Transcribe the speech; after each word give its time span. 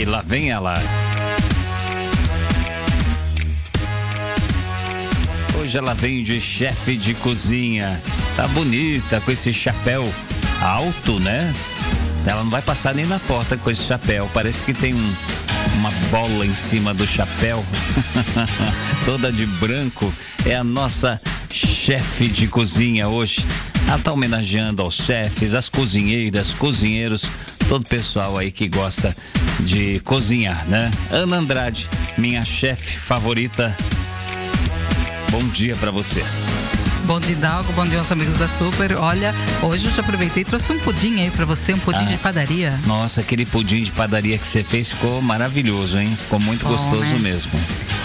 E 0.00 0.04
lá 0.06 0.22
vem 0.22 0.48
ela. 0.48 0.72
Hoje 5.60 5.76
ela 5.76 5.92
vem 5.92 6.24
de 6.24 6.40
chefe 6.40 6.96
de 6.96 7.12
cozinha. 7.12 8.00
Tá 8.34 8.48
bonita 8.48 9.20
com 9.20 9.30
esse 9.30 9.52
chapéu 9.52 10.10
alto, 10.62 11.20
né? 11.20 11.52
Ela 12.26 12.42
não 12.42 12.50
vai 12.50 12.62
passar 12.62 12.94
nem 12.94 13.04
na 13.04 13.18
porta 13.18 13.58
com 13.58 13.70
esse 13.70 13.82
chapéu. 13.82 14.26
Parece 14.32 14.64
que 14.64 14.72
tem 14.72 14.94
um, 14.94 15.14
uma 15.74 15.90
bola 16.10 16.46
em 16.46 16.56
cima 16.56 16.94
do 16.94 17.06
chapéu. 17.06 17.62
Toda 19.04 19.30
de 19.30 19.44
branco. 19.44 20.10
É 20.46 20.56
a 20.56 20.64
nossa 20.64 21.20
chefe 21.50 22.26
de 22.26 22.48
cozinha 22.48 23.06
hoje. 23.06 23.44
Ela 23.86 23.98
tá 23.98 24.12
homenageando 24.12 24.80
aos 24.80 24.94
chefes, 24.94 25.52
as 25.52 25.68
cozinheiras, 25.68 26.54
cozinheiros, 26.54 27.26
todo 27.68 27.84
o 27.84 27.88
pessoal 27.88 28.38
aí 28.38 28.50
que 28.50 28.66
gosta 28.66 29.14
de 29.60 30.00
cozinhar, 30.00 30.66
né? 30.66 30.90
Ana 31.10 31.36
Andrade, 31.36 31.88
minha 32.16 32.44
chefe 32.44 32.98
favorita. 32.98 33.76
Bom 35.30 35.46
dia 35.48 35.76
para 35.76 35.90
você. 35.90 36.24
Bom 37.04 37.18
dia, 37.18 37.34
Dalgo. 37.34 37.72
Bom 37.72 37.84
dia 37.86 37.98
aos 37.98 38.12
amigos 38.12 38.34
da 38.34 38.48
Super. 38.48 38.96
Olha, 38.96 39.34
hoje 39.62 39.86
eu 39.86 39.92
já 39.92 40.00
aproveitei 40.00 40.42
e 40.42 40.44
trouxe 40.44 40.70
um 40.72 40.78
pudim 40.78 41.20
aí 41.20 41.30
para 41.30 41.44
você, 41.44 41.72
um 41.72 41.78
pudim 41.78 42.04
ah, 42.04 42.04
de 42.04 42.16
padaria. 42.18 42.78
Nossa, 42.86 43.20
aquele 43.20 43.44
pudim 43.44 43.82
de 43.82 43.90
padaria 43.90 44.38
que 44.38 44.46
você 44.46 44.62
fez 44.62 44.90
ficou 44.90 45.20
maravilhoso, 45.20 45.98
hein? 45.98 46.16
Ficou 46.16 46.38
muito 46.38 46.62
Bom, 46.62 46.70
gostoso 46.70 47.14
né? 47.14 47.18
mesmo. 47.18 47.52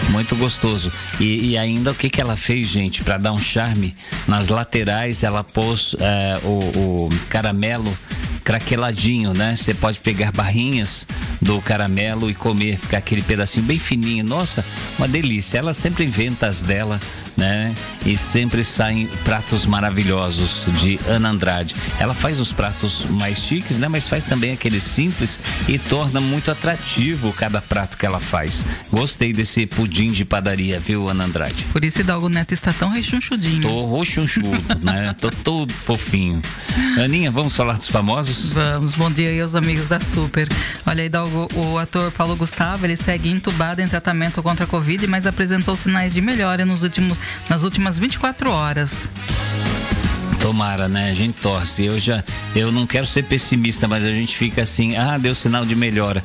Muito 0.09 0.35
gostoso. 0.35 0.91
E, 1.19 1.51
e, 1.51 1.57
ainda 1.57 1.91
o 1.91 1.95
que, 1.95 2.09
que 2.09 2.19
ela 2.19 2.35
fez, 2.35 2.67
gente, 2.67 3.03
para 3.03 3.17
dar 3.17 3.31
um 3.31 3.37
charme? 3.37 3.95
Nas 4.27 4.47
laterais 4.47 5.21
ela 5.23 5.43
pôs 5.43 5.95
é, 5.99 6.39
o, 6.43 7.05
o 7.05 7.09
caramelo 7.29 7.95
craqueladinho, 8.43 9.33
né? 9.33 9.55
Você 9.55 9.73
pode 9.73 9.99
pegar 9.99 10.31
barrinhas 10.31 11.05
do 11.45 11.61
caramelo 11.61 12.29
e 12.29 12.33
comer, 12.33 12.77
ficar 12.79 12.97
aquele 12.97 13.21
pedacinho 13.21 13.65
bem 13.65 13.77
fininho. 13.77 14.25
Nossa, 14.25 14.65
uma 14.97 15.07
delícia. 15.07 15.59
Ela 15.59 15.73
sempre 15.73 16.03
inventa 16.03 16.47
as 16.47 16.61
dela 16.61 16.99
né? 17.37 17.73
E 18.05 18.15
sempre 18.15 18.63
saem 18.63 19.07
pratos 19.23 19.65
maravilhosos 19.65 20.65
de 20.79 20.99
Ana 21.07 21.29
Andrade. 21.29 21.75
Ela 21.99 22.13
faz 22.13 22.39
os 22.39 22.51
pratos 22.51 23.05
mais 23.09 23.39
chiques, 23.39 23.77
né? 23.77 23.87
Mas 23.87 24.07
faz 24.07 24.23
também 24.23 24.53
aqueles 24.53 24.83
simples 24.83 25.39
e 25.67 25.77
torna 25.77 26.21
muito 26.21 26.51
atrativo 26.51 27.33
cada 27.33 27.61
prato 27.61 27.97
que 27.97 28.05
ela 28.05 28.19
faz. 28.19 28.63
Gostei 28.91 29.33
desse 29.33 29.65
pudim 29.65 30.11
de 30.11 30.23
padaria, 30.23 30.79
viu, 30.79 31.09
Ana 31.09 31.25
Andrade? 31.25 31.63
Por 31.71 31.83
isso 31.83 32.01
Hidalgo 32.01 32.29
Neto 32.29 32.53
está 32.53 32.71
tão 32.71 32.89
rechonchudinho. 32.89 33.67
Tô 33.67 33.81
rochunchudo, 33.81 34.51
né? 34.83 35.15
Tô 35.19 35.31
todo 35.31 35.71
fofinho. 35.71 36.41
Aninha, 37.03 37.31
vamos 37.31 37.55
falar 37.55 37.77
dos 37.77 37.87
famosos? 37.87 38.51
Vamos, 38.51 38.93
bom 38.93 39.09
dia 39.09 39.29
aí 39.29 39.41
aos 39.41 39.55
amigos 39.55 39.87
da 39.87 39.99
Super. 39.99 40.47
Olha, 40.85 41.05
Hidalgo, 41.05 41.47
o 41.55 41.77
ator 41.77 42.11
Paulo 42.11 42.35
Gustavo, 42.35 42.85
ele 42.85 42.95
segue 42.95 43.29
entubado 43.29 43.81
em 43.81 43.87
tratamento 43.87 44.41
contra 44.43 44.65
a 44.65 44.67
Covid, 44.67 45.07
mas 45.07 45.25
apresentou 45.25 45.75
sinais 45.75 46.13
de 46.13 46.21
melhora 46.21 46.65
nos 46.65 46.83
últimos 46.83 47.17
nas 47.49 47.63
últimas 47.63 47.99
24 47.99 48.49
horas. 48.49 49.09
Tomara, 50.39 50.87
né? 50.87 51.09
A 51.09 51.13
gente 51.13 51.39
torce. 51.41 51.85
Eu 51.85 51.99
já, 51.99 52.23
eu 52.55 52.71
não 52.71 52.85
quero 52.85 53.07
ser 53.07 53.23
pessimista, 53.23 53.87
mas 53.87 54.05
a 54.05 54.13
gente 54.13 54.37
fica 54.37 54.61
assim, 54.61 54.95
ah, 54.95 55.17
deu 55.17 55.33
sinal 55.33 55.65
de 55.65 55.75
melhora. 55.75 56.23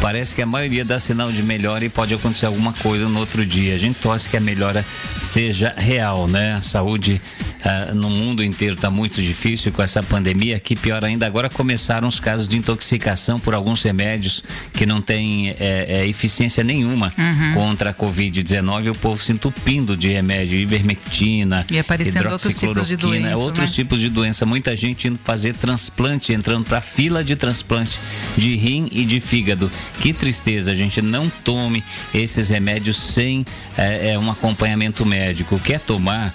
Parece 0.00 0.34
que 0.34 0.42
a 0.42 0.46
maioria 0.46 0.84
dá 0.84 0.98
sinal 0.98 1.30
de 1.30 1.42
melhora 1.42 1.84
e 1.84 1.88
pode 1.88 2.12
acontecer 2.12 2.46
alguma 2.46 2.72
coisa 2.72 3.08
no 3.08 3.20
outro 3.20 3.46
dia. 3.46 3.74
A 3.74 3.78
gente 3.78 4.00
torce 4.00 4.28
que 4.28 4.36
a 4.36 4.40
melhora 4.40 4.84
seja 5.18 5.72
real, 5.76 6.26
né? 6.26 6.54
A 6.54 6.62
saúde 6.62 7.22
uh, 7.64 7.94
no 7.94 8.10
mundo 8.10 8.42
inteiro 8.42 8.74
está 8.74 8.90
muito 8.90 9.22
difícil 9.22 9.72
com 9.72 9.82
essa 9.82 10.02
pandemia. 10.02 10.58
Que 10.58 10.76
pior 10.76 11.04
ainda, 11.04 11.26
agora 11.26 11.48
começaram 11.48 12.08
os 12.08 12.20
casos 12.20 12.48
de 12.48 12.56
intoxicação 12.56 13.38
por 13.38 13.54
alguns 13.54 13.82
remédios 13.82 14.42
que 14.72 14.86
não 14.86 15.00
têm 15.00 15.50
é, 15.50 15.86
é, 15.88 16.06
eficiência 16.06 16.62
nenhuma 16.62 17.12
uhum. 17.16 17.54
contra 17.54 17.90
a 17.90 17.94
Covid-19. 17.94 18.90
O 18.90 18.94
povo 18.94 19.22
se 19.22 19.32
entupindo 19.32 19.96
de 19.96 20.08
remédio, 20.08 20.58
ivermectina, 20.58 21.64
e 21.70 21.78
aparecendo 21.78 22.30
outros 22.30 22.56
tipos 22.56 22.88
de 22.88 22.96
doença, 22.96 23.36
outros 23.36 23.70
né? 23.70 23.74
tipos 23.74 24.00
de 24.00 24.08
doença. 24.08 24.44
Muita 24.46 24.76
gente 24.76 25.08
indo 25.08 25.18
fazer 25.22 25.54
transplante, 25.54 26.32
entrando 26.32 26.64
para 26.64 26.80
fila 26.80 27.22
de 27.24 27.36
transplante 27.36 27.98
de 28.36 28.56
rim 28.56 28.88
e 28.90 29.04
de 29.04 29.20
fígado. 29.20 29.70
Que 30.00 30.12
tristeza, 30.12 30.72
a 30.72 30.74
gente 30.74 31.00
não 31.00 31.30
tome 31.44 31.82
esses 32.14 32.48
remédios 32.48 32.96
sem 32.96 33.44
é, 33.76 34.12
é, 34.12 34.18
um 34.18 34.30
acompanhamento 34.30 35.04
médico. 35.04 35.58
Quer 35.58 35.80
tomar? 35.80 36.34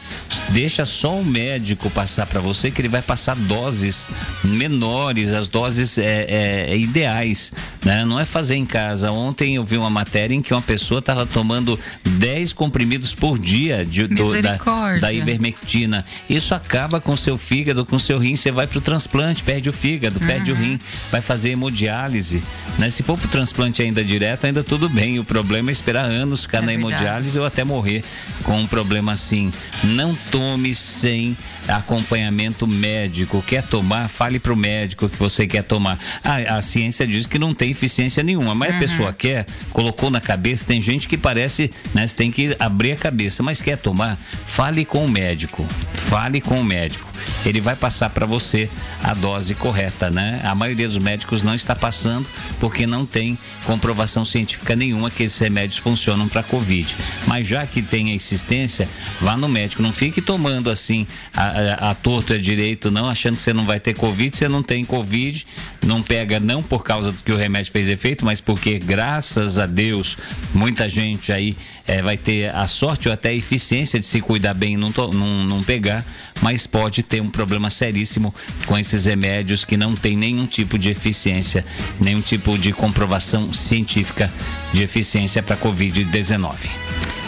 Deixa 0.50 0.86
só 0.86 1.17
o 1.20 1.26
médico 1.26 1.90
passar 1.90 2.26
para 2.26 2.40
você 2.40 2.72
que 2.72 2.82
ele 2.82 2.88
vai 2.88 3.02
passar 3.02 3.36
doses 3.36 4.10
menores, 4.44 5.34
as 5.34 5.48
doses 5.48 5.98
é, 5.98 6.68
é, 6.70 6.78
ideais, 6.78 7.52
né? 7.84 8.06
Não 8.06 8.20
é 8.20 8.26
fazer 8.26 8.56
em 8.56 8.66
casa. 8.66 9.12
Ontem 9.12 9.56
eu 9.56 9.64
vi 9.64 9.78
uma 9.78 9.90
matéria 9.90 10.34
em 10.36 10.42
que 10.42 10.54
uma 10.54 10.62
pessoa 10.62 11.00
estava 11.00 11.26
tomando 11.26 11.80
10 12.04 12.54
comprimidos 12.54 13.14
por 13.14 13.38
dia 13.38 13.86
de, 13.86 14.08
do, 14.08 14.42
da, 14.42 14.58
da 15.00 15.14
ivermectina. 15.14 16.06
Isso 16.30 16.54
acaba 16.54 17.00
com 17.00 17.16
seu 17.16 17.38
fígado, 17.38 17.86
com 17.86 17.98
seu 17.98 18.18
rim. 18.20 18.36
Você 18.36 18.52
vai 18.52 18.68
para 18.68 18.78
o 18.78 18.82
transplante, 18.82 19.44
perde 19.44 19.70
o 19.70 19.74
fígado, 19.74 20.20
uhum. 20.20 20.28
perde 20.28 20.52
o 20.52 20.56
rim, 20.56 20.80
vai 21.12 21.22
fazer 21.22 21.52
hemodiálise. 21.52 22.42
Né? 22.78 22.90
Se 22.90 23.04
for 23.04 23.18
para 23.18 23.28
o 23.28 23.30
transplante 23.30 23.82
ainda 23.82 24.04
direto, 24.04 24.46
ainda 24.46 24.64
tudo 24.64 24.90
bem. 24.90 25.20
O 25.20 25.24
problema 25.24 25.72
é 25.72 25.74
esperar 25.74 26.06
anos 26.06 26.42
ficar 26.44 26.60
é 26.60 26.62
na 26.62 26.68
verdade. 26.68 26.94
hemodiálise 26.94 27.40
ou 27.40 27.46
até 27.46 27.64
morrer 27.64 28.04
com 28.44 28.60
um 28.60 28.68
problema 28.68 29.12
assim. 29.12 29.52
Não 29.84 30.16
tome 30.32 30.74
sem 31.08 31.38
acompanhamento 31.70 32.68
médico. 32.68 33.42
Quer 33.48 33.64
tomar? 33.64 34.10
Fale 34.10 34.40
para 34.40 34.52
o 34.52 34.58
médico 34.58 35.08
que 35.08 35.16
você 35.16 35.48
quer 35.48 35.64
tomar. 35.64 35.98
Ah, 36.22 36.58
a 36.58 36.62
ciência 36.62 37.08
diz 37.08 37.26
que 37.26 37.40
não 37.40 37.54
tem 37.54 37.72
eficiência 37.72 38.22
nenhuma, 38.22 38.54
mas 38.54 38.72
uhum. 38.72 38.76
a 38.76 38.80
pessoa 38.80 39.14
quer, 39.14 39.46
colocou 39.72 40.10
na 40.10 40.20
cabeça. 40.20 40.66
Tem 40.66 40.82
gente 40.82 41.08
que 41.08 41.18
parece, 41.18 41.72
né? 41.94 42.06
Você 42.06 42.14
tem 42.14 42.30
que 42.30 42.54
abrir 42.60 42.92
a 42.92 42.98
cabeça, 42.98 43.42
mas 43.42 43.62
quer 43.62 43.78
tomar? 43.78 44.18
Fale 44.46 44.84
com 44.84 45.06
o 45.06 45.10
médico. 45.10 45.66
Fale 45.94 46.42
com 46.42 46.60
o 46.60 46.64
médico 46.64 47.07
ele 47.46 47.62
vai 47.62 47.76
passar 47.76 48.10
para 48.10 48.26
você 48.26 48.70
a 49.04 49.14
dose 49.14 49.56
correta, 49.56 50.10
né? 50.10 50.42
A 50.44 50.54
maioria 50.56 50.88
dos 50.88 50.98
médicos 50.98 51.44
não 51.44 51.56
está 51.56 51.76
passando 51.76 52.28
porque 52.60 52.86
não 52.86 53.06
tem 53.06 53.38
comprovação 53.66 54.26
científica 54.26 54.76
nenhuma 54.76 55.10
que 55.10 55.24
esses 55.24 55.38
remédios 55.38 55.78
funcionam 55.78 56.28
para 56.28 56.44
Covid. 56.44 56.96
Mas 57.26 57.48
já 57.48 57.66
que 57.66 57.82
tem 57.82 58.12
a 58.12 58.14
insistência, 58.14 58.88
vá 59.22 59.38
no 59.38 59.48
médico. 59.48 59.82
Não 59.82 59.92
fique 59.92 60.22
tomando 60.22 60.70
assim 60.70 61.08
a, 61.36 61.44
a, 61.44 61.92
a 61.92 61.96
torto 61.96 62.34
é 62.34 62.38
direito, 62.38 62.92
não, 62.92 63.10
achando 63.10 63.36
que 63.36 63.42
você 63.42 63.54
não 63.54 63.66
vai 63.66 63.80
ter 63.80 63.96
Covid, 63.96 64.36
você 64.36 64.48
não 64.48 64.64
tem 64.64 64.84
Covid, 64.84 65.46
não 65.86 66.02
pega 66.02 66.40
não 66.40 66.62
por 66.62 66.84
causa 66.84 67.12
do 67.12 67.24
que 67.24 67.32
o 67.32 67.38
remédio 67.38 67.72
fez 67.72 67.90
efeito, 67.90 68.26
mas 68.26 68.42
porque, 68.42 68.78
graças 68.78 69.58
a 69.58 69.66
Deus, 69.66 70.18
muita 70.54 70.90
gente 70.90 71.32
aí 71.32 71.56
é, 71.88 72.02
vai 72.02 72.18
ter 72.18 72.54
a 72.54 72.68
sorte 72.68 73.08
ou 73.08 73.14
até 73.14 73.30
a 73.30 73.34
eficiência 73.34 74.00
de 74.00 74.06
se 74.06 74.20
cuidar 74.20 74.54
bem 74.54 74.74
e 74.74 74.78
não, 74.78 74.92
não, 75.14 75.44
não 75.46 75.64
pegar, 75.64 76.06
mas 76.42 76.68
pode 76.68 77.02
ter 77.02 77.22
um 77.22 77.30
problema 77.30 77.70
seríssimo 77.70 78.36
com 78.66 78.78
esses 78.78 79.06
remédios 79.06 79.64
que 79.64 79.78
não 79.78 79.96
tem 79.96 80.18
nenhum 80.18 80.46
tipo 80.46 80.78
de 80.78 80.90
eficiência, 80.90 81.66
nenhum 82.00 82.22
tipo 82.22 82.58
de 82.58 82.74
comprovação 82.74 83.54
científica 83.54 84.32
de 84.74 84.84
eficiência 84.84 85.42
para 85.42 85.56
Covid-19. 85.56 86.87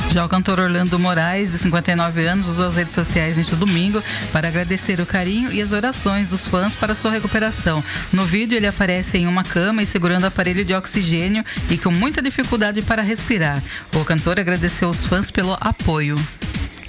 Já 0.10 0.26
o 0.26 0.30
cantor 0.30 0.60
Orlando 0.60 0.98
Moraes, 0.98 1.52
de 1.52 1.60
59 1.60 2.26
anos, 2.26 2.48
usou 2.48 2.68
as 2.68 2.76
redes 2.76 2.96
sociais 2.96 3.38
neste 3.38 3.56
domingo 3.56 4.04
para 4.34 4.48
agradecer 4.48 5.00
o 5.00 5.06
carinho 5.06 5.52
e 5.54 5.62
as 5.62 5.72
orações 5.72 6.28
dos 6.28 6.48
fãs 6.48 6.74
para 6.74 6.96
sua 6.96 7.12
recuperação. 7.12 7.84
No 8.12 8.26
vídeo, 8.26 8.58
ele 8.58 8.66
aparece 8.66 9.20
em 9.20 9.28
uma 9.28 9.44
cama 9.44 9.84
e 9.84 9.86
segurando 9.86 10.26
aparelho 10.26 10.66
de 10.66 10.74
oxigênio 10.74 11.46
e 11.70 11.78
com 11.78 11.92
muita 11.92 12.24
dificuldade 12.24 12.82
para 12.82 13.04
respirar. 13.04 13.62
O 13.94 14.04
cantor 14.04 14.40
agradeceu 14.40 14.90
os 14.90 15.06
fãs 15.06 15.30
pelo 15.30 15.56
apoio. 15.62 16.18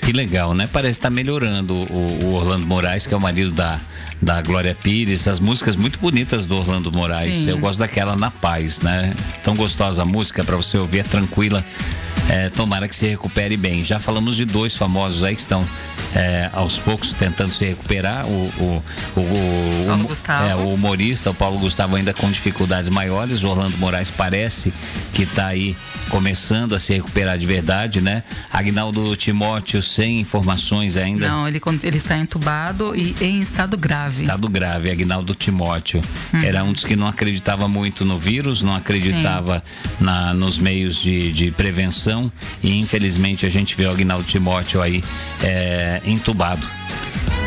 Que 0.00 0.12
legal, 0.12 0.54
né? 0.54 0.66
Parece 0.72 0.98
estar 0.98 1.10
tá 1.10 1.14
melhorando 1.14 1.74
o, 1.74 2.24
o 2.24 2.34
Orlando 2.34 2.66
Moraes, 2.66 3.06
que 3.06 3.12
é 3.12 3.16
o 3.16 3.20
marido 3.20 3.52
da, 3.52 3.78
da 4.20 4.40
Glória 4.40 4.74
Pires, 4.74 5.28
as 5.28 5.38
músicas 5.38 5.76
muito 5.76 5.98
bonitas 5.98 6.46
do 6.46 6.56
Orlando 6.56 6.90
Moraes. 6.90 7.36
Sim. 7.36 7.50
Eu 7.50 7.58
gosto 7.58 7.80
daquela 7.80 8.16
Na 8.16 8.30
Paz, 8.30 8.80
né? 8.80 9.14
Tão 9.44 9.54
gostosa 9.54 10.02
a 10.02 10.04
música 10.06 10.42
para 10.42 10.56
você 10.56 10.78
ouvir, 10.78 11.00
é 11.00 11.02
tranquila. 11.02 11.62
É, 12.30 12.48
tomara 12.48 12.86
que 12.86 12.94
se 12.94 13.08
recupere 13.08 13.56
bem. 13.56 13.84
Já 13.84 13.98
falamos 13.98 14.36
de 14.36 14.44
dois 14.44 14.76
famosos 14.76 15.24
aí 15.24 15.34
que 15.34 15.40
estão 15.40 15.66
é, 16.14 16.48
aos 16.52 16.78
poucos 16.78 17.12
tentando 17.12 17.52
se 17.52 17.64
recuperar. 17.64 18.24
O, 18.24 18.30
o, 18.30 18.82
o, 19.16 19.20
o, 19.20 19.86
Paulo 19.86 20.04
Gustavo. 20.06 20.48
É, 20.48 20.54
o 20.54 20.68
humorista, 20.68 21.30
o 21.30 21.34
Paulo 21.34 21.58
Gustavo, 21.58 21.96
ainda 21.96 22.14
com 22.14 22.30
dificuldades 22.30 22.88
maiores. 22.88 23.42
O 23.42 23.48
Orlando 23.48 23.76
Moraes 23.78 24.12
parece 24.12 24.72
que 25.12 25.22
está 25.22 25.48
aí 25.48 25.76
começando 26.08 26.74
a 26.74 26.78
se 26.78 26.92
recuperar 26.92 27.38
de 27.38 27.46
verdade, 27.46 28.00
né? 28.00 28.22
Agnaldo 28.52 29.16
Timóteo 29.16 29.82
sem 29.82 30.20
informações 30.20 30.96
ainda. 30.96 31.28
Não, 31.28 31.48
ele, 31.48 31.60
ele 31.82 31.96
está 31.96 32.16
entubado 32.16 32.94
e 32.94 33.14
em 33.20 33.40
estado 33.40 33.76
grave. 33.76 34.22
Estado 34.22 34.48
grave, 34.48 34.90
Agnaldo 34.90 35.34
Timóteo. 35.34 36.00
Hum. 36.34 36.38
Era 36.42 36.62
um 36.64 36.72
dos 36.72 36.84
que 36.84 36.96
não 36.96 37.06
acreditava 37.06 37.68
muito 37.68 38.04
no 38.04 38.18
vírus, 38.18 38.62
não 38.62 38.74
acreditava 38.74 39.62
na, 40.00 40.34
nos 40.34 40.58
meios 40.58 40.96
de, 40.96 41.32
de 41.32 41.50
prevenção 41.52 42.19
e 42.62 42.78
infelizmente 42.78 43.46
a 43.46 43.50
gente 43.50 43.76
vê 43.76 43.86
o 43.86 43.90
Agnaldo 43.90 44.24
Timóteo 44.24 44.82
aí 44.82 45.04
é, 45.42 46.00
entubado. 46.04 46.66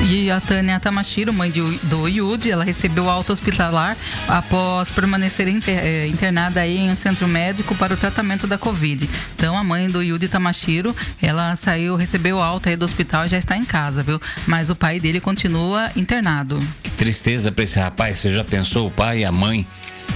E 0.09 0.29
a 0.29 0.39
Tânia 0.41 0.79
Tamashiro, 0.81 1.31
mãe 1.31 1.49
de, 1.49 1.61
do 1.83 2.07
Yudi, 2.09 2.51
ela 2.51 2.63
recebeu 2.63 3.09
alta 3.09 3.31
hospitalar 3.31 3.95
após 4.27 4.89
permanecer 4.89 5.47
inter, 5.47 5.79
eh, 5.79 6.07
internada 6.07 6.59
aí 6.59 6.77
em 6.77 6.91
um 6.91 6.95
centro 6.95 7.25
médico 7.25 7.73
para 7.75 7.93
o 7.93 7.97
tratamento 7.97 8.45
da 8.45 8.57
Covid. 8.57 9.09
Então 9.33 9.57
a 9.57 9.63
mãe 9.63 9.89
do 9.89 10.03
Yudi 10.03 10.27
Tamashiro, 10.27 10.93
ela 11.21 11.55
saiu, 11.55 11.95
recebeu 11.95 12.41
alta 12.41 12.69
aí 12.69 12.75
do 12.75 12.83
hospital 12.83 13.25
e 13.25 13.29
já 13.29 13.37
está 13.37 13.55
em 13.55 13.63
casa, 13.63 14.03
viu? 14.03 14.19
Mas 14.45 14.69
o 14.69 14.75
pai 14.75 14.99
dele 14.99 15.21
continua 15.21 15.89
internado. 15.95 16.59
Que 16.81 16.91
tristeza 16.91 17.49
para 17.49 17.63
esse 17.63 17.79
rapaz. 17.79 18.19
Você 18.19 18.33
já 18.33 18.43
pensou 18.43 18.87
o 18.87 18.91
pai 18.91 19.19
e 19.19 19.25
a 19.25 19.31
mãe 19.31 19.65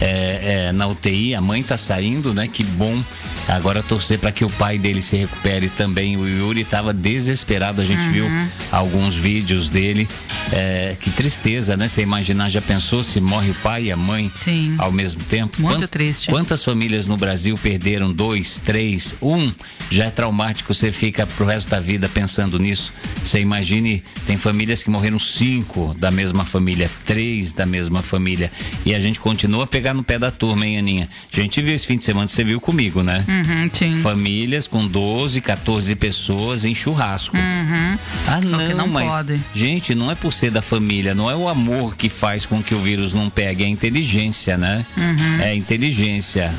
é, 0.02 0.68
é, 0.68 0.72
na 0.72 0.88
UTI, 0.88 1.36
a 1.36 1.42
mãe 1.42 1.64
tá 1.64 1.78
saindo, 1.78 2.34
né? 2.34 2.48
Que 2.48 2.64
bom. 2.64 3.02
Agora 3.48 3.82
torcer 3.82 4.20
para 4.20 4.32
que 4.32 4.44
o 4.44 4.50
pai 4.50 4.78
dele 4.78 5.02
se 5.02 5.16
recupere 5.16 5.70
também. 5.70 6.18
O 6.18 6.28
Yuri 6.28 6.62
estava 6.62 6.94
desesperado, 6.94 7.82
a 7.82 7.86
gente 7.86 8.06
uhum. 8.08 8.12
viu 8.12 8.26
alguns 8.72 9.16
vídeos 9.16 9.70
dele. 9.70 10.08
É, 10.52 10.96
que 11.00 11.10
tristeza, 11.10 11.78
né? 11.78 11.88
Você 11.88 12.02
imaginar, 12.02 12.50
já 12.50 12.62
pensou 12.62 13.04
se 13.04 13.22
morre 13.22 13.52
o 13.52 13.56
pai 13.56 13.86
e 13.86 13.92
a 13.92 13.98
mãe 13.98 14.32
Sim. 14.36 14.76
ao 14.78 14.92
mesmo 14.92 15.22
tempo? 15.24 15.62
Muito 15.62 15.80
Quant, 15.80 15.90
triste. 15.90 16.30
Quantas 16.30 16.64
famílias 16.64 17.08
no 17.08 17.16
Brasil 17.16 17.58
perderam 17.58 18.12
dois, 18.12 18.62
três, 18.66 19.16
um? 19.22 19.52
Já 19.90 20.06
é 20.06 20.10
traumático, 20.10 20.74
você 20.74 20.92
fica 20.92 21.26
pro 21.26 21.46
resto 21.46 21.70
da 21.70 21.80
vida 21.80 22.10
pensando 22.10 22.60
nisso. 22.60 22.92
Você 23.24 23.40
imagine, 23.40 24.04
tem 24.26 24.38
famílias 24.38 24.84
que 24.84 24.90
morreram 24.90 25.20
cinco 25.20 25.96
da 25.98 26.12
mesma 26.12 26.44
família, 26.44 26.90
três 27.06 27.54
da 27.54 27.66
mesma 27.66 28.02
família. 28.02 28.52
E 28.86 28.94
a 28.94 29.00
gente 29.00 29.20
continua 29.20 29.66
pegando 29.66 29.87
pegar 29.88 29.94
no 29.94 30.04
pé 30.04 30.20
da 30.20 30.32
turma, 30.32 30.66
hein, 30.66 30.78
Aninha? 30.78 31.10
A 31.32 31.40
gente 31.40 31.62
viu 31.62 31.74
esse 31.74 31.86
fim 31.86 31.98
de 31.98 32.04
semana, 32.04 32.28
você 32.28 32.44
viu 32.44 32.60
comigo, 32.60 33.04
né? 33.04 33.24
Uhum, 33.28 33.70
sim. 33.72 34.02
Famílias 34.02 34.68
com 34.68 34.86
12, 34.86 35.40
14 35.40 35.96
pessoas 35.96 36.66
em 36.66 36.76
churrasco. 36.76 37.38
Uhum. 37.38 37.98
Ah, 38.28 38.42
não, 38.42 38.70
não 38.76 38.88
mas. 38.88 39.08
Pode. 39.08 39.40
Gente, 39.54 39.96
não 39.96 40.12
é 40.12 40.16
por 40.16 40.34
ser 40.34 40.52
da 40.52 40.62
família, 40.62 41.16
não 41.16 41.32
é 41.32 41.36
o 41.36 41.48
amor 41.48 41.96
que 41.96 42.10
faz 42.10 42.46
com 42.46 42.62
que 42.62 42.76
o 42.76 42.82
vírus 42.82 43.14
não 43.14 43.30
pegue, 43.30 43.64
é 43.64 43.68
a 43.68 43.70
inteligência, 43.70 44.58
né? 44.58 44.86
Uhum. 44.98 45.42
É 45.42 45.50
a 45.50 45.56
inteligência, 45.56 46.54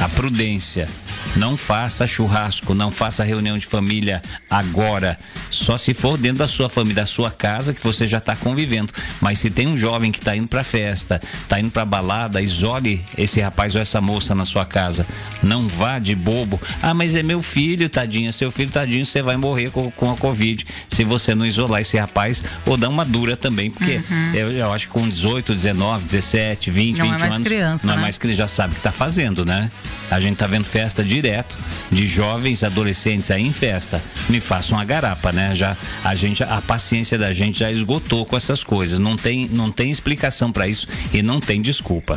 a 0.00 0.08
prudência. 0.08 0.88
Não 1.36 1.56
faça 1.56 2.06
churrasco, 2.06 2.74
não 2.74 2.90
faça 2.90 3.22
reunião 3.22 3.58
de 3.58 3.66
família 3.66 4.22
agora. 4.50 5.18
Só 5.50 5.76
se 5.76 5.94
for 5.94 6.18
dentro 6.18 6.38
da 6.38 6.48
sua 6.48 6.68
família, 6.68 6.96
da 6.96 7.06
sua 7.06 7.30
casa, 7.30 7.72
que 7.72 7.82
você 7.82 8.06
já 8.06 8.18
está 8.18 8.34
convivendo. 8.34 8.92
Mas 9.20 9.38
se 9.38 9.50
tem 9.50 9.66
um 9.66 9.76
jovem 9.76 10.10
que 10.10 10.18
está 10.18 10.36
indo 10.36 10.48
para 10.48 10.64
festa, 10.64 11.20
está 11.42 11.60
indo 11.60 11.70
para 11.70 11.84
balada, 11.84 12.42
isole 12.42 13.04
esse 13.16 13.40
rapaz 13.40 13.74
ou 13.74 13.80
essa 13.80 14.00
moça 14.00 14.34
na 14.34 14.44
sua 14.44 14.64
casa. 14.64 15.06
Não 15.42 15.68
vá 15.68 15.98
de 15.98 16.14
bobo. 16.14 16.60
Ah, 16.82 16.94
mas 16.94 17.14
é 17.14 17.22
meu 17.22 17.42
filho, 17.42 17.88
tadinho. 17.88 18.32
Seu 18.32 18.50
filho, 18.50 18.70
tadinho, 18.70 19.06
você 19.06 19.22
vai 19.22 19.36
morrer 19.36 19.70
com, 19.70 19.90
com 19.90 20.10
a 20.10 20.16
Covid 20.16 20.66
se 20.88 21.04
você 21.04 21.34
não 21.34 21.46
isolar 21.46 21.80
esse 21.80 21.96
rapaz 21.96 22.42
ou 22.66 22.76
dar 22.76 22.88
uma 22.88 23.04
dura 23.04 23.36
também. 23.36 23.70
Porque 23.70 24.00
uhum. 24.10 24.34
eu, 24.34 24.50
eu, 24.52 24.72
acho 24.72 24.86
que 24.86 24.92
com 24.92 25.08
18, 25.08 25.54
19, 25.54 26.04
17, 26.04 26.70
20, 26.70 26.98
não 26.98 27.10
21 27.10 27.24
é 27.24 27.28
anos. 27.28 27.48
Criança, 27.48 27.86
não 27.86 27.94
né? 27.94 28.00
é 28.00 28.02
mais 28.02 28.18
que 28.18 28.26
ele 28.26 28.34
já 28.34 28.48
sabe 28.48 28.72
o 28.72 28.74
que 28.74 28.80
está 28.80 28.92
fazendo, 28.92 29.44
né? 29.44 29.70
A 30.10 30.20
gente 30.20 30.36
tá 30.36 30.46
vendo 30.46 30.64
festa 30.64 31.04
direto 31.08 31.56
de 31.90 32.06
jovens, 32.06 32.62
adolescentes 32.62 33.30
aí 33.30 33.44
em 33.44 33.52
festa. 33.52 34.00
Me 34.28 34.40
faça 34.40 34.74
uma 34.74 34.84
garapa, 34.84 35.32
né? 35.32 35.54
Já 35.54 35.76
a 36.04 36.14
gente, 36.14 36.42
a 36.42 36.60
paciência 36.60 37.18
da 37.18 37.32
gente 37.32 37.60
já 37.60 37.72
esgotou 37.72 38.24
com 38.24 38.36
essas 38.36 38.62
coisas. 38.62 38.98
Não 38.98 39.16
tem, 39.16 39.48
não 39.48 39.72
tem 39.72 39.90
explicação 39.90 40.52
para 40.52 40.68
isso 40.68 40.86
e 41.12 41.22
não 41.22 41.40
tem 41.40 41.60
desculpa. 41.60 42.16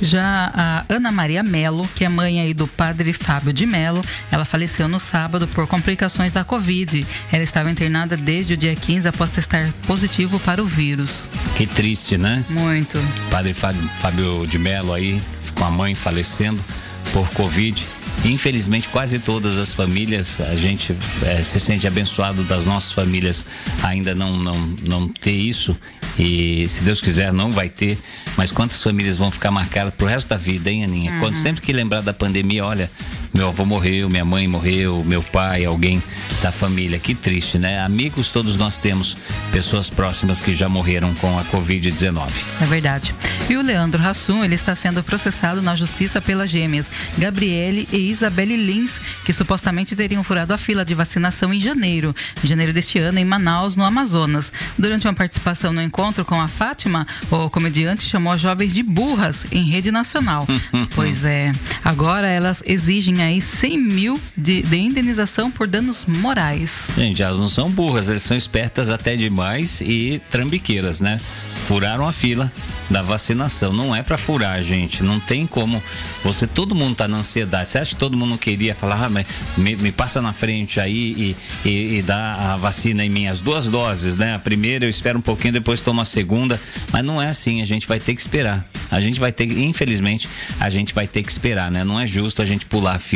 Já 0.00 0.50
a 0.54 0.84
Ana 0.88 1.10
Maria 1.10 1.42
Melo, 1.42 1.88
que 1.94 2.04
é 2.04 2.08
mãe 2.08 2.40
aí 2.40 2.52
do 2.52 2.66
padre 2.66 3.12
Fábio 3.12 3.52
de 3.52 3.64
Melo, 3.64 4.02
ela 4.30 4.44
faleceu 4.44 4.88
no 4.88 5.00
sábado 5.00 5.48
por 5.48 5.66
complicações 5.66 6.32
da 6.32 6.44
Covid. 6.44 7.06
Ela 7.32 7.42
estava 7.42 7.70
internada 7.70 8.16
desde 8.16 8.54
o 8.54 8.56
dia 8.56 8.74
15 8.74 9.08
após 9.08 9.30
testar 9.30 9.72
positivo 9.86 10.38
para 10.40 10.62
o 10.62 10.66
vírus. 10.66 11.28
Que 11.56 11.66
triste, 11.66 12.18
né? 12.18 12.44
Muito. 12.48 12.98
Padre 13.30 13.54
Fábio 13.54 14.46
de 14.46 14.58
Melo 14.58 14.92
aí, 14.92 15.20
com 15.54 15.64
a 15.64 15.70
mãe 15.70 15.94
falecendo 15.94 16.62
por 17.12 17.28
Covid. 17.30 17.84
Infelizmente, 18.24 18.88
quase 18.88 19.18
todas 19.18 19.58
as 19.58 19.72
famílias, 19.72 20.40
a 20.40 20.56
gente 20.56 20.96
é, 21.22 21.42
se 21.42 21.60
sente 21.60 21.86
abençoado 21.86 22.42
das 22.44 22.64
nossas 22.64 22.92
famílias 22.92 23.44
ainda 23.82 24.14
não, 24.14 24.36
não, 24.36 24.56
não 24.82 25.08
ter 25.08 25.32
isso. 25.32 25.76
E 26.18 26.66
se 26.68 26.80
Deus 26.80 27.00
quiser, 27.00 27.32
não 27.32 27.52
vai 27.52 27.68
ter. 27.68 27.98
Mas 28.36 28.50
quantas 28.50 28.82
famílias 28.82 29.16
vão 29.16 29.30
ficar 29.30 29.50
marcadas 29.50 29.94
pro 29.94 30.06
resto 30.06 30.28
da 30.28 30.36
vida, 30.36 30.70
hein, 30.70 30.84
Aninha? 30.84 31.12
Uhum. 31.12 31.20
Quando 31.20 31.36
sempre 31.36 31.60
que 31.60 31.72
lembrar 31.72 32.02
da 32.02 32.12
pandemia, 32.12 32.64
olha, 32.64 32.90
meu 33.36 33.48
avô 33.48 33.66
morreu, 33.66 34.08
minha 34.08 34.24
mãe 34.24 34.48
morreu, 34.48 35.04
meu 35.04 35.22
pai, 35.22 35.66
alguém 35.66 36.02
da 36.42 36.50
família. 36.50 36.98
Que 36.98 37.14
triste, 37.14 37.58
né? 37.58 37.80
Amigos 37.80 38.30
todos 38.30 38.56
nós 38.56 38.78
temos, 38.78 39.14
pessoas 39.52 39.90
próximas 39.90 40.40
que 40.40 40.54
já 40.54 40.70
morreram 40.70 41.14
com 41.16 41.38
a 41.38 41.44
Covid-19. 41.44 42.30
É 42.62 42.64
verdade. 42.64 43.14
E 43.48 43.56
o 43.56 43.62
Leandro 43.62 44.02
Hassum, 44.02 44.42
ele 44.42 44.54
está 44.54 44.74
sendo 44.74 45.02
processado 45.02 45.60
na 45.60 45.76
justiça 45.76 46.20
pelas 46.20 46.48
gêmeas 46.48 46.86
Gabriele 47.18 47.86
e 47.92 48.10
Isabelle 48.10 48.56
Lins, 48.56 48.98
que 49.24 49.34
supostamente 49.34 49.94
teriam 49.94 50.24
furado 50.24 50.54
a 50.54 50.58
fila 50.58 50.82
de 50.82 50.94
vacinação 50.94 51.52
em 51.52 51.60
janeiro, 51.60 52.16
em 52.42 52.46
janeiro 52.46 52.72
deste 52.72 52.98
ano, 52.98 53.18
em 53.18 53.24
Manaus, 53.24 53.76
no 53.76 53.84
Amazonas. 53.84 54.50
Durante 54.78 55.06
uma 55.06 55.14
participação 55.14 55.74
no 55.74 55.82
encontro 55.82 56.24
com 56.24 56.40
a 56.40 56.48
Fátima, 56.48 57.06
o 57.30 57.50
comediante 57.50 58.04
chamou 58.04 58.32
as 58.32 58.40
jovens 58.40 58.72
de 58.72 58.82
burras 58.82 59.44
em 59.52 59.64
rede 59.64 59.90
nacional. 59.90 60.46
pois 60.94 61.22
é. 61.24 61.52
Agora 61.84 62.28
elas 62.28 62.62
exigem 62.64 63.22
aí 63.26 63.40
100 63.40 63.78
mil 63.78 64.20
de, 64.36 64.62
de 64.62 64.76
indenização 64.76 65.50
por 65.50 65.66
danos 65.66 66.06
morais. 66.06 66.88
Gente, 66.96 67.22
elas 67.22 67.38
não 67.38 67.48
são 67.48 67.70
burras, 67.70 68.08
elas 68.08 68.22
são 68.22 68.36
espertas 68.36 68.88
até 68.88 69.16
demais 69.16 69.80
e 69.80 70.20
trambiqueiras, 70.30 71.00
né? 71.00 71.20
Furaram 71.66 72.06
a 72.06 72.12
fila 72.12 72.50
da 72.90 73.02
vacinação. 73.02 73.72
Não 73.72 73.94
é 73.94 74.02
para 74.02 74.16
furar, 74.16 74.62
gente. 74.62 75.02
Não 75.02 75.18
tem 75.18 75.46
como. 75.46 75.82
Você, 76.22 76.46
todo 76.46 76.74
mundo 76.74 76.94
tá 76.94 77.08
na 77.08 77.18
ansiedade. 77.18 77.70
Você 77.70 77.78
acha 77.78 77.94
que 77.94 78.00
todo 78.00 78.16
mundo 78.16 78.38
queria 78.38 78.74
falar, 78.74 79.06
ah, 79.06 79.08
mas 79.08 79.26
me, 79.56 79.76
me 79.76 79.92
passa 79.92 80.22
na 80.22 80.32
frente 80.32 80.80
aí 80.80 81.36
e, 81.64 81.68
e, 81.68 81.98
e, 81.98 82.02
dá 82.02 82.54
a 82.54 82.56
vacina 82.56 83.04
em 83.04 83.08
mim, 83.08 83.26
as 83.26 83.40
duas 83.40 83.68
doses, 83.68 84.14
né? 84.14 84.34
A 84.34 84.38
primeira 84.38 84.84
eu 84.84 84.88
espero 84.88 85.18
um 85.18 85.22
pouquinho, 85.22 85.52
depois 85.52 85.80
tomo 85.80 86.00
a 86.00 86.04
segunda. 86.04 86.60
Mas 86.92 87.04
não 87.04 87.20
é 87.20 87.28
assim, 87.28 87.60
a 87.60 87.64
gente 87.64 87.86
vai 87.86 87.98
ter 87.98 88.14
que 88.14 88.20
esperar. 88.20 88.64
A 88.90 89.00
gente 89.00 89.18
vai 89.18 89.32
ter, 89.32 89.50
infelizmente, 89.58 90.28
a 90.60 90.70
gente 90.70 90.94
vai 90.94 91.06
ter 91.06 91.22
que 91.22 91.30
esperar, 91.30 91.70
né? 91.70 91.82
Não 91.82 91.98
é 91.98 92.06
justo 92.06 92.40
a 92.40 92.46
gente 92.46 92.66
pular 92.66 92.94
a 92.94 92.98
fila. 92.98 93.15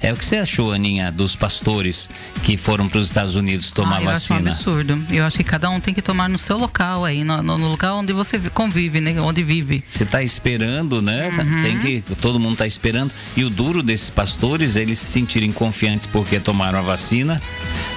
É 0.00 0.12
o 0.12 0.16
que 0.16 0.24
você 0.24 0.36
achou, 0.36 0.72
Aninha, 0.72 1.10
dos 1.10 1.34
pastores 1.34 2.08
que 2.42 2.56
foram 2.56 2.88
para 2.88 2.98
os 2.98 3.06
Estados 3.06 3.34
Unidos 3.34 3.70
tomar 3.70 3.98
ah, 3.98 4.02
eu 4.02 4.06
vacina? 4.06 4.50
Acho 4.50 4.70
um 4.70 4.74
absurdo. 4.74 5.04
Eu 5.10 5.24
acho 5.24 5.36
que 5.36 5.44
cada 5.44 5.68
um 5.70 5.80
tem 5.80 5.94
que 5.94 6.02
tomar 6.02 6.28
no 6.28 6.38
seu 6.38 6.56
local 6.56 7.04
aí, 7.04 7.24
no, 7.24 7.42
no 7.42 7.68
local 7.68 7.98
onde 7.98 8.12
você 8.12 8.38
convive, 8.50 9.00
né? 9.00 9.20
Onde 9.20 9.42
vive. 9.42 9.82
Você 9.86 10.04
está 10.04 10.22
esperando, 10.22 11.00
né? 11.02 11.30
Uhum. 11.30 11.62
Tem 11.62 11.78
que 11.78 12.04
todo 12.16 12.38
mundo 12.38 12.52
está 12.52 12.66
esperando. 12.66 13.10
E 13.36 13.44
o 13.44 13.50
duro 13.50 13.82
desses 13.82 14.10
pastores, 14.10 14.76
eles 14.76 14.98
se 14.98 15.06
sentirem 15.06 15.52
confiantes 15.52 16.06
porque 16.06 16.40
tomaram 16.40 16.78
a 16.78 16.82
vacina, 16.82 17.40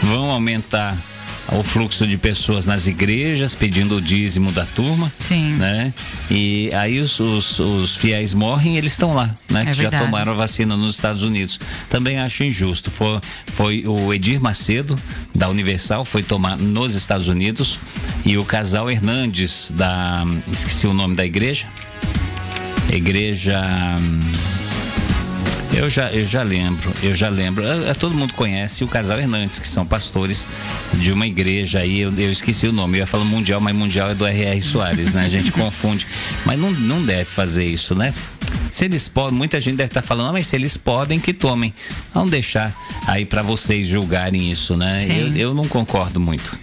vão 0.04 0.30
aumentar 0.32 0.98
o 1.52 1.64
fluxo 1.64 2.06
de 2.06 2.18
pessoas 2.18 2.66
nas 2.66 2.88
igrejas 2.88 3.56
pedindo 3.56 3.98
o 3.98 4.02
dízimo 4.02 4.52
da 4.52 4.66
turma. 4.66 5.12
Sim. 5.18 5.54
Né? 5.54 5.94
E 6.30 6.72
aí 6.74 7.00
os, 7.00 7.20
os, 7.20 7.60
os 7.60 7.96
fiéis 7.96 8.34
morrem 8.34 8.76
e 8.76 8.78
eles 8.78 8.92
estão 8.92 9.14
lá, 9.14 9.34
né? 9.50 9.62
É 9.62 9.66
que 9.66 9.78
verdade. 9.78 10.04
já 10.04 10.06
tomaram 10.06 10.32
a 10.32 10.36
vacina 10.36 10.76
nos 10.78 10.96
Estados 10.96 11.24
Unidos. 11.24 11.60
Também 11.90 12.20
acho 12.20 12.44
injusto. 12.44 12.92
Foi, 12.92 13.20
foi 13.48 13.84
o 13.86 14.14
Edir 14.14 14.42
Macedo, 14.42 14.96
da 15.34 15.50
Universal, 15.50 16.06
foi 16.06 16.24
tomar 16.24 16.58
nos 16.58 16.94
Estados 16.94 17.28
Unidos. 17.28 17.80
E 18.26 18.38
o 18.38 18.44
casal 18.44 18.92
Hernandes, 18.92 19.72
da. 19.74 20.26
Esqueci 20.52 20.86
o 20.86 20.94
nome 20.94 21.16
da 21.16 21.26
igreja. 21.26 21.66
Igreja. 22.92 23.62
Eu 25.80 25.90
já, 25.90 26.12
eu 26.12 26.26
já 26.28 26.44
lembro, 26.44 26.94
eu 27.02 27.16
já 27.16 27.30
lembro. 27.30 27.66
É, 27.66 27.94
todo 27.94 28.14
mundo 28.14 28.34
conhece 28.34 28.84
o 28.84 28.88
casal 28.88 29.18
Hernandes, 29.18 29.60
que 29.60 29.68
são 29.68 29.86
pastores 29.86 30.46
de 30.96 31.14
uma 31.14 31.26
igreja 31.26 31.80
aí. 31.80 32.02
Eu, 32.02 32.12
eu 32.18 32.30
esqueci 32.30 32.68
o 32.68 32.74
nome. 32.74 32.98
Eu 32.98 33.04
ia 33.04 33.08
falar 33.08 33.24
mundial, 33.24 33.62
mas 33.62 33.74
mundial 33.74 34.10
é 34.10 34.14
do 34.14 34.26
R.R. 34.26 34.62
Soares, 34.62 35.14
né? 35.14 35.24
A 35.24 35.30
gente 35.30 35.54
confunde. 35.54 36.06
Mas 36.46 36.60
não, 36.60 36.70
não 36.70 37.02
deve 37.02 37.24
fazer 37.24 37.64
isso, 37.64 37.96
né? 37.96 38.14
Se 38.70 38.84
eles 38.84 39.08
podem, 39.08 39.38
muita 39.38 39.58
gente 39.62 39.78
deve 39.78 39.88
estar 39.88 40.02
falando, 40.02 40.32
ah, 40.32 40.34
mas 40.34 40.48
se 40.48 40.56
eles 40.58 40.76
podem, 40.76 41.18
que 41.18 41.32
tomem. 41.32 41.74
Vamos 42.14 42.30
deixar 42.30 42.76
aí 43.08 43.26
para 43.26 43.42
vocês 43.42 43.88
julgarem 43.88 44.52
isso, 44.52 44.76
né? 44.76 45.08
Eu, 45.10 45.34
eu 45.34 45.54
não 45.54 45.66
concordo 45.66 46.20
muito. 46.20 46.60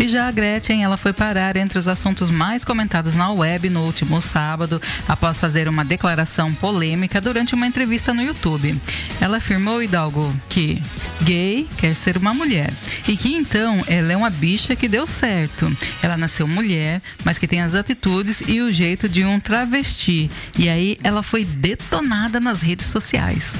E 0.00 0.08
já 0.08 0.28
a 0.28 0.30
Gretchen, 0.30 0.82
ela 0.82 0.96
foi 0.96 1.12
parar 1.12 1.58
entre 1.58 1.78
os 1.78 1.86
assuntos 1.86 2.30
mais 2.30 2.64
comentados 2.64 3.14
na 3.14 3.30
web 3.30 3.68
no 3.68 3.84
último 3.84 4.18
sábado, 4.18 4.80
após 5.06 5.38
fazer 5.38 5.68
uma 5.68 5.84
declaração 5.84 6.54
polêmica 6.54 7.20
durante 7.20 7.54
uma 7.54 7.66
entrevista 7.66 8.14
no 8.14 8.22
YouTube. 8.22 8.80
Ela 9.20 9.36
afirmou, 9.36 9.82
Hidalgo, 9.82 10.34
que 10.48 10.82
gay 11.20 11.68
quer 11.76 11.94
ser 11.94 12.16
uma 12.16 12.32
mulher 12.32 12.72
e 13.06 13.14
que 13.14 13.34
então 13.34 13.84
ela 13.86 14.10
é 14.10 14.16
uma 14.16 14.30
bicha 14.30 14.74
que 14.74 14.88
deu 14.88 15.06
certo. 15.06 15.70
Ela 16.02 16.16
nasceu 16.16 16.48
mulher, 16.48 17.02
mas 17.22 17.36
que 17.36 17.46
tem 17.46 17.60
as 17.60 17.74
atitudes 17.74 18.42
e 18.48 18.62
o 18.62 18.72
jeito 18.72 19.06
de 19.06 19.22
um 19.22 19.38
travesti. 19.38 20.30
E 20.58 20.70
aí 20.70 20.98
ela 21.04 21.22
foi 21.22 21.44
detonada 21.44 22.40
nas 22.40 22.62
redes 22.62 22.86
sociais. 22.86 23.52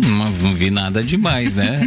Não, 0.00 0.30
não 0.30 0.54
vi 0.54 0.70
nada 0.70 1.02
demais, 1.02 1.54
né? 1.54 1.86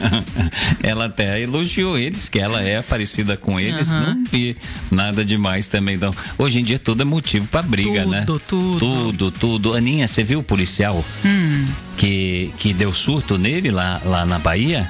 ela 0.82 1.06
até 1.06 1.40
elogiou 1.40 1.98
eles, 1.98 2.28
que 2.28 2.38
ela 2.38 2.62
é 2.62 2.82
parecida 2.82 3.36
com 3.36 3.58
eles. 3.58 3.90
Uhum. 3.90 4.00
Não 4.00 4.24
vi 4.30 4.56
nada 4.90 5.24
demais 5.24 5.66
também, 5.66 5.96
não. 5.96 6.12
Hoje 6.38 6.60
em 6.60 6.64
dia 6.64 6.78
tudo 6.78 7.02
é 7.02 7.04
motivo 7.04 7.46
para 7.46 7.62
briga, 7.62 8.02
tudo, 8.02 8.10
né? 8.10 8.24
Tudo, 8.26 8.40
tudo. 8.46 8.78
Tudo, 8.78 9.30
tudo. 9.30 9.74
Aninha, 9.74 10.06
você 10.06 10.22
viu 10.22 10.40
o 10.40 10.42
policial 10.42 11.04
hum. 11.24 11.66
que, 11.96 12.52
que 12.58 12.72
deu 12.72 12.92
surto 12.92 13.38
nele 13.38 13.70
lá, 13.70 14.00
lá 14.04 14.24
na 14.24 14.38
Bahia? 14.38 14.88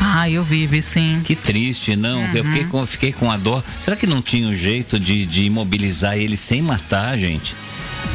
Ah, 0.00 0.30
eu 0.30 0.44
vi, 0.44 0.66
vi 0.66 0.80
sim. 0.80 1.20
Que 1.24 1.34
triste, 1.34 1.96
não. 1.96 2.20
Uhum. 2.20 2.32
Eu 2.34 2.44
fiquei 2.44 2.64
com, 2.64 2.86
fiquei 2.86 3.12
com 3.12 3.30
a 3.30 3.36
dor. 3.36 3.64
Será 3.78 3.96
que 3.96 4.06
não 4.06 4.22
tinha 4.22 4.48
um 4.48 4.54
jeito 4.54 4.98
de, 4.98 5.26
de 5.26 5.44
imobilizar 5.44 6.16
ele 6.16 6.36
sem 6.36 6.62
matar, 6.62 7.16
gente? 7.18 7.54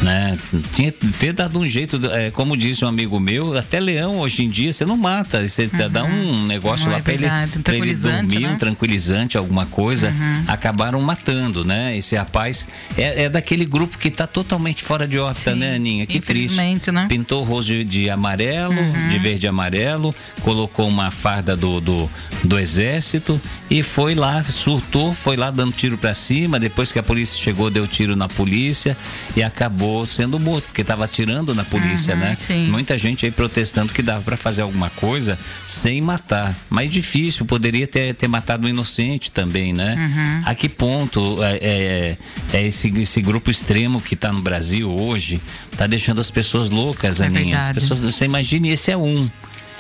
Né? 0.02 0.38
Tinha 0.74 0.92
ter 0.92 1.34
dado 1.34 1.60
um 1.60 1.68
jeito, 1.68 2.00
é, 2.12 2.32
como 2.32 2.58
disse 2.58 2.84
um 2.84 2.88
amigo 2.88 3.20
meu, 3.20 3.58
até 3.58 3.80
leão 3.80 4.20
hoje 4.20 4.44
em 4.44 4.50
dia 4.50 4.72
você 4.72 4.86
não 4.86 4.98
mata, 4.98 5.48
você 5.48 5.64
uhum. 5.64 5.90
dá 5.90 6.04
um 6.04 6.46
negócio 6.46 6.86
não 6.86 6.94
lá 6.94 7.00
é 7.00 7.02
para 7.02 7.14
ele, 7.14 7.28
pra 7.64 7.76
ele 7.76 7.96
dormir, 7.96 8.40
né? 8.40 8.50
um 8.50 8.58
tranquilizante, 8.58 9.38
alguma 9.38 9.66
coisa, 9.66 10.10
uhum. 10.10 10.44
acabaram 10.48 11.02
matando, 11.02 11.64
né? 11.64 11.98
Esse 11.98 12.16
rapaz 12.16 12.68
é, 12.98 13.24
é, 13.24 13.30
daquele 13.30 13.66
grupo 13.66 13.98
que 13.98 14.08
está 14.08 14.28
totalmente 14.28 14.84
fora 14.84 15.08
de 15.08 15.18
órbita, 15.20 15.54
Sim. 15.54 15.60
né, 15.60 15.76
Aninha? 15.76 16.06
Que 16.06 16.20
triste. 16.20 16.56
Né? 16.92 17.06
Pintou 17.08 17.42
o 17.42 17.46
rosto 17.46 17.72
de, 17.72 17.84
de 17.84 18.10
amarelo, 18.10 18.74
uhum. 18.74 19.10
de 19.10 19.20
verde 19.20 19.46
e 19.46 19.50
amarelo, 19.50 20.14
colocou 20.42 20.88
uma 20.88 21.12
farda 21.12 21.56
do, 21.56 21.80
do, 21.80 22.10
do 22.44 22.60
exército 22.60 23.40
e 23.70 23.82
foi 23.82 24.16
lá, 24.16 24.44
surtou, 24.44 25.14
foi 25.14 25.36
lá 25.36 25.50
dando 25.50 25.72
tiro 25.72 25.98
para 25.98 26.14
cima, 26.14 26.60
depois 26.60 26.92
que 26.92 27.00
a 27.00 27.04
polícia 27.04 27.38
chegou, 27.38 27.70
deu 27.70 27.88
tiro 27.88 28.16
na 28.16 28.28
polícia 28.28 28.98
e 29.36 29.44
acabou 29.44 29.83
acabou 29.84 30.06
sendo 30.06 30.40
morto, 30.40 30.66
porque 30.66 30.82
estava 30.82 31.04
atirando 31.04 31.54
na 31.54 31.64
polícia, 31.64 32.14
uhum, 32.14 32.22
né? 32.22 32.38
Sim. 32.40 32.68
Muita 32.68 32.98
gente 32.98 33.26
aí 33.26 33.32
protestando 33.32 33.92
que 33.92 34.02
dava 34.02 34.22
para 34.22 34.38
fazer 34.38 34.62
alguma 34.62 34.90
coisa 34.90 35.38
sem 35.68 36.02
matar. 36.02 36.56
Mas 36.70 36.90
difícil, 36.90 37.46
poderia 37.46 37.86
ter, 37.86 38.16
ter 38.16 38.28
matado 38.28 38.66
um 38.66 38.70
inocente 38.70 39.32
também, 39.32 39.74
né? 39.74 39.96
Uhum. 39.96 40.42
A 40.46 40.56
que 40.56 40.70
ponto 40.70 41.44
é, 41.44 41.58
é, 41.62 42.18
é 42.54 42.66
esse, 42.66 42.88
esse 43.00 43.22
grupo 43.22 43.52
extremo 43.52 44.02
que 44.02 44.14
está 44.14 44.32
no 44.32 44.42
Brasil 44.42 44.90
hoje 44.90 45.42
está 45.72 45.86
deixando 45.86 46.22
as 46.22 46.32
pessoas 46.32 46.70
loucas, 46.70 47.20
é 47.20 47.26
Aninha? 47.26 47.60
As 47.60 47.74
pessoas, 47.74 48.00
você 48.00 48.26
imagine, 48.26 48.70
esse 48.70 48.92
é 48.92 48.98
um. 48.98 49.30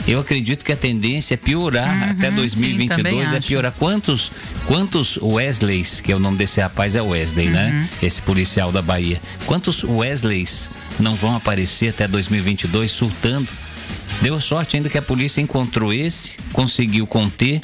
Eu 0.07 0.19
acredito 0.19 0.65
que 0.65 0.71
a 0.71 0.75
tendência 0.75 1.35
é 1.35 1.38
piorar 1.38 1.95
uhum, 1.95 2.12
até 2.12 2.29
2022, 2.29 3.29
sim, 3.29 3.35
é 3.35 3.39
piorar. 3.39 3.71
Quantos, 3.71 4.31
quantos 4.65 5.17
Wesleys, 5.17 6.01
que 6.01 6.12
é 6.12 6.15
o 6.15 6.19
nome 6.19 6.38
desse 6.38 6.59
rapaz 6.59 6.95
é 6.95 7.01
Wesley, 7.01 7.47
né? 7.47 7.67
uhum. 7.67 7.73
né? 7.73 7.89
Esse 8.01 8.21
policial 8.21 8.71
da 8.71 8.81
Bahia. 8.81 9.21
Quantos 9.45 9.83
Wesleys 9.83 10.69
não 11.00 11.15
vão 11.15 11.35
aparecer 11.35 11.89
até 11.89 12.07
2022 12.07 12.91
surtando? 12.91 13.47
Deu 14.21 14.39
sorte 14.41 14.75
ainda 14.75 14.89
que 14.89 14.97
a 14.97 15.01
polícia 15.01 15.41
encontrou 15.41 15.93
esse, 15.93 16.31
conseguiu 16.51 17.07
conter. 17.07 17.62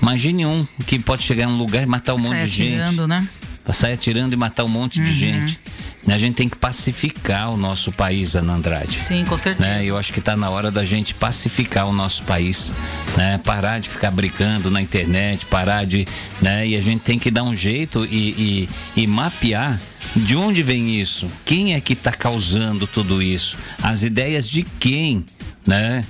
Imagine 0.00 0.46
um 0.46 0.66
que 0.86 0.98
pode 0.98 1.22
chegar 1.22 1.46
num 1.46 1.56
lugar 1.56 1.82
e 1.82 1.86
matar 1.86 2.14
um 2.14 2.18
Sai 2.18 2.30
monte 2.30 2.50
de 2.50 2.62
atirando, 2.62 3.02
gente. 3.02 3.08
Né? 3.08 3.28
Sai 3.72 3.92
atirando 3.92 4.32
e 4.32 4.36
matar 4.36 4.64
um 4.64 4.68
monte 4.68 5.00
uhum. 5.00 5.06
de 5.06 5.12
gente. 5.12 5.58
A 6.06 6.18
gente 6.18 6.34
tem 6.34 6.48
que 6.48 6.56
pacificar 6.56 7.52
o 7.52 7.56
nosso 7.56 7.90
país, 7.90 8.36
Ana 8.36 8.54
Andrade. 8.54 9.00
Sim, 9.00 9.24
com 9.24 9.38
certeza. 9.38 9.68
Né? 9.68 9.84
Eu 9.84 9.96
acho 9.96 10.12
que 10.12 10.18
está 10.18 10.36
na 10.36 10.50
hora 10.50 10.70
da 10.70 10.84
gente 10.84 11.14
pacificar 11.14 11.88
o 11.88 11.92
nosso 11.92 12.22
país, 12.24 12.70
né? 13.16 13.40
Parar 13.42 13.80
de 13.80 13.88
ficar 13.88 14.10
brincando 14.10 14.70
na 14.70 14.82
internet, 14.82 15.46
parar 15.46 15.86
de, 15.86 16.06
né? 16.42 16.66
E 16.66 16.76
a 16.76 16.80
gente 16.80 17.00
tem 17.00 17.18
que 17.18 17.30
dar 17.30 17.42
um 17.42 17.54
jeito 17.54 18.04
e, 18.04 18.68
e, 18.96 19.02
e 19.02 19.06
mapear 19.06 19.80
de 20.14 20.36
onde 20.36 20.62
vem 20.62 21.00
isso? 21.00 21.28
Quem 21.44 21.74
é 21.74 21.80
que 21.80 21.94
está 21.94 22.12
causando 22.12 22.86
tudo 22.86 23.22
isso? 23.22 23.56
As 23.82 24.02
ideias 24.02 24.48
de 24.48 24.62
quem, 24.62 25.24
né? 25.66 26.04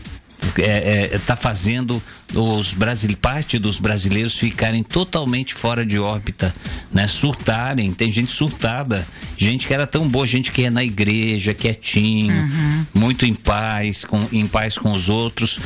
Está 0.48 0.62
é, 0.62 1.10
é, 1.14 1.18
tá 1.18 1.36
fazendo 1.36 2.02
os 2.34 2.72
brasileiros, 2.72 3.20
parte 3.20 3.58
dos 3.58 3.78
brasileiros 3.78 4.36
ficarem 4.36 4.82
totalmente 4.82 5.54
fora 5.54 5.86
de 5.86 5.98
órbita, 5.98 6.54
né? 6.94 7.08
Surtarem, 7.08 7.92
tem 7.92 8.08
gente 8.08 8.30
surtada, 8.30 9.04
gente 9.36 9.66
que 9.66 9.74
era 9.74 9.84
tão 9.84 10.08
boa, 10.08 10.24
gente 10.24 10.52
que 10.52 10.62
é 10.62 10.70
na 10.70 10.84
igreja, 10.84 11.52
quietinho, 11.52 12.32
uhum. 12.32 12.86
muito 12.94 13.26
em 13.26 13.34
paz, 13.34 14.04
com, 14.04 14.24
em 14.32 14.46
paz 14.46 14.78
com 14.78 14.92
os 14.92 15.08
outros. 15.08 15.58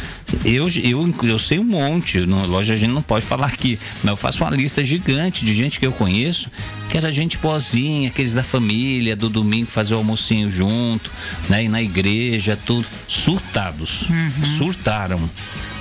Eu, 0.42 0.66
eu, 0.82 1.14
eu 1.23 1.38
sei 1.38 1.58
um 1.58 1.64
monte, 1.64 2.20
no, 2.20 2.47
lógico 2.47 2.73
a 2.73 2.76
gente 2.76 2.92
não 2.92 3.02
pode 3.02 3.26
falar 3.26 3.49
aqui, 3.49 3.78
mas 4.02 4.11
eu 4.11 4.16
faço 4.16 4.42
uma 4.42 4.50
lista 4.50 4.82
gigante 4.82 5.44
de 5.44 5.54
gente 5.54 5.78
que 5.78 5.87
eu 5.87 5.92
conheço, 5.92 6.50
que 6.88 6.97
era 6.97 7.12
gente 7.12 7.37
boazinha, 7.37 8.08
aqueles 8.08 8.32
da 8.32 8.42
família, 8.42 9.14
do 9.14 9.28
domingo 9.28 9.70
fazer 9.70 9.92
o 9.92 9.99
almocinho 9.99 10.50
junto, 10.50 11.11
né? 11.50 11.64
E 11.64 11.68
na 11.68 11.82
igreja, 11.82 12.58
tudo, 12.64 12.87
surtados, 13.06 14.08
uhum. 14.08 14.44
surtaram, 14.56 15.30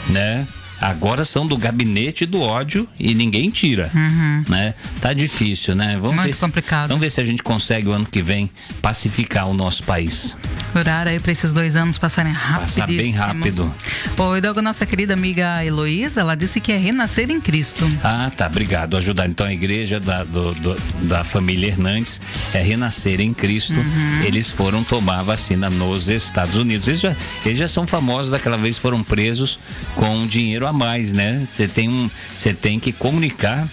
né? 0.09 0.45
Agora 0.79 1.25
são 1.25 1.45
do 1.45 1.57
gabinete 1.57 2.25
do 2.25 2.41
ódio 2.41 2.87
e 2.99 3.13
ninguém 3.15 3.49
tira, 3.49 3.89
uhum. 3.93 4.43
né? 4.47 4.73
Tá 5.01 5.13
difícil, 5.13 5.75
né? 5.75 5.95
Vamos 5.95 6.15
Muito 6.15 6.27
ver 6.27 6.33
se, 6.33 6.39
complicado. 6.39 6.89
Vamos 6.89 7.01
ver 7.01 7.09
se 7.09 7.19
a 7.19 7.23
gente 7.23 7.41
consegue 7.41 7.87
o 7.87 7.91
ano 7.91 8.05
que 8.05 8.21
vem 8.21 8.49
pacificar 8.81 9.47
o 9.47 9.53
nosso 9.53 9.83
país. 9.83 10.35
Orar 10.77 11.07
aí 11.07 11.19
para 11.19 11.31
esses 11.31 11.53
dois 11.53 11.75
anos 11.75 11.97
passarem 11.97 12.31
rápido. 12.31 12.61
Passar 12.61 12.87
bem 12.87 13.11
rápido. 13.11 13.73
Oi, 14.15 14.41
Dogo, 14.41 14.61
nossa 14.61 14.85
querida 14.85 15.15
amiga 15.15 15.65
Heloísa, 15.65 16.21
ela 16.21 16.35
disse 16.35 16.59
que 16.61 16.71
é 16.71 16.77
renascer 16.77 17.31
em 17.31 17.41
Cristo. 17.41 17.89
Ah, 18.03 18.31
tá. 18.35 18.45
Obrigado. 18.45 18.95
Ajudar. 18.95 19.27
Então 19.27 19.47
a 19.47 19.53
igreja 19.53 19.99
da, 19.99 20.23
do, 20.23 20.53
do, 20.53 20.75
da 21.07 21.23
família 21.23 21.69
Hernandes 21.69 22.21
é 22.53 22.61
renascer 22.61 23.19
em 23.19 23.33
Cristo. 23.33 23.73
Uhum. 23.73 24.21
Eles 24.21 24.51
foram 24.51 24.83
tomar 24.83 25.23
vacina 25.23 25.67
nos 25.67 26.09
Estados 26.09 26.55
Unidos. 26.55 26.87
Eles 26.87 26.99
já, 26.99 27.15
eles 27.43 27.57
já 27.57 27.67
são 27.67 27.87
famosos 27.87 28.29
daquela 28.29 28.57
vez 28.57 28.77
foram 28.77 29.03
presos 29.03 29.57
com 29.95 30.27
dinheiro 30.27 30.67
a 30.67 30.73
mais, 30.73 31.11
né? 31.11 31.47
Você 31.49 31.67
tem 31.67 31.89
um, 31.89 32.07
você 32.35 32.53
tem 32.53 32.79
que 32.79 32.91
comunicar 32.91 33.67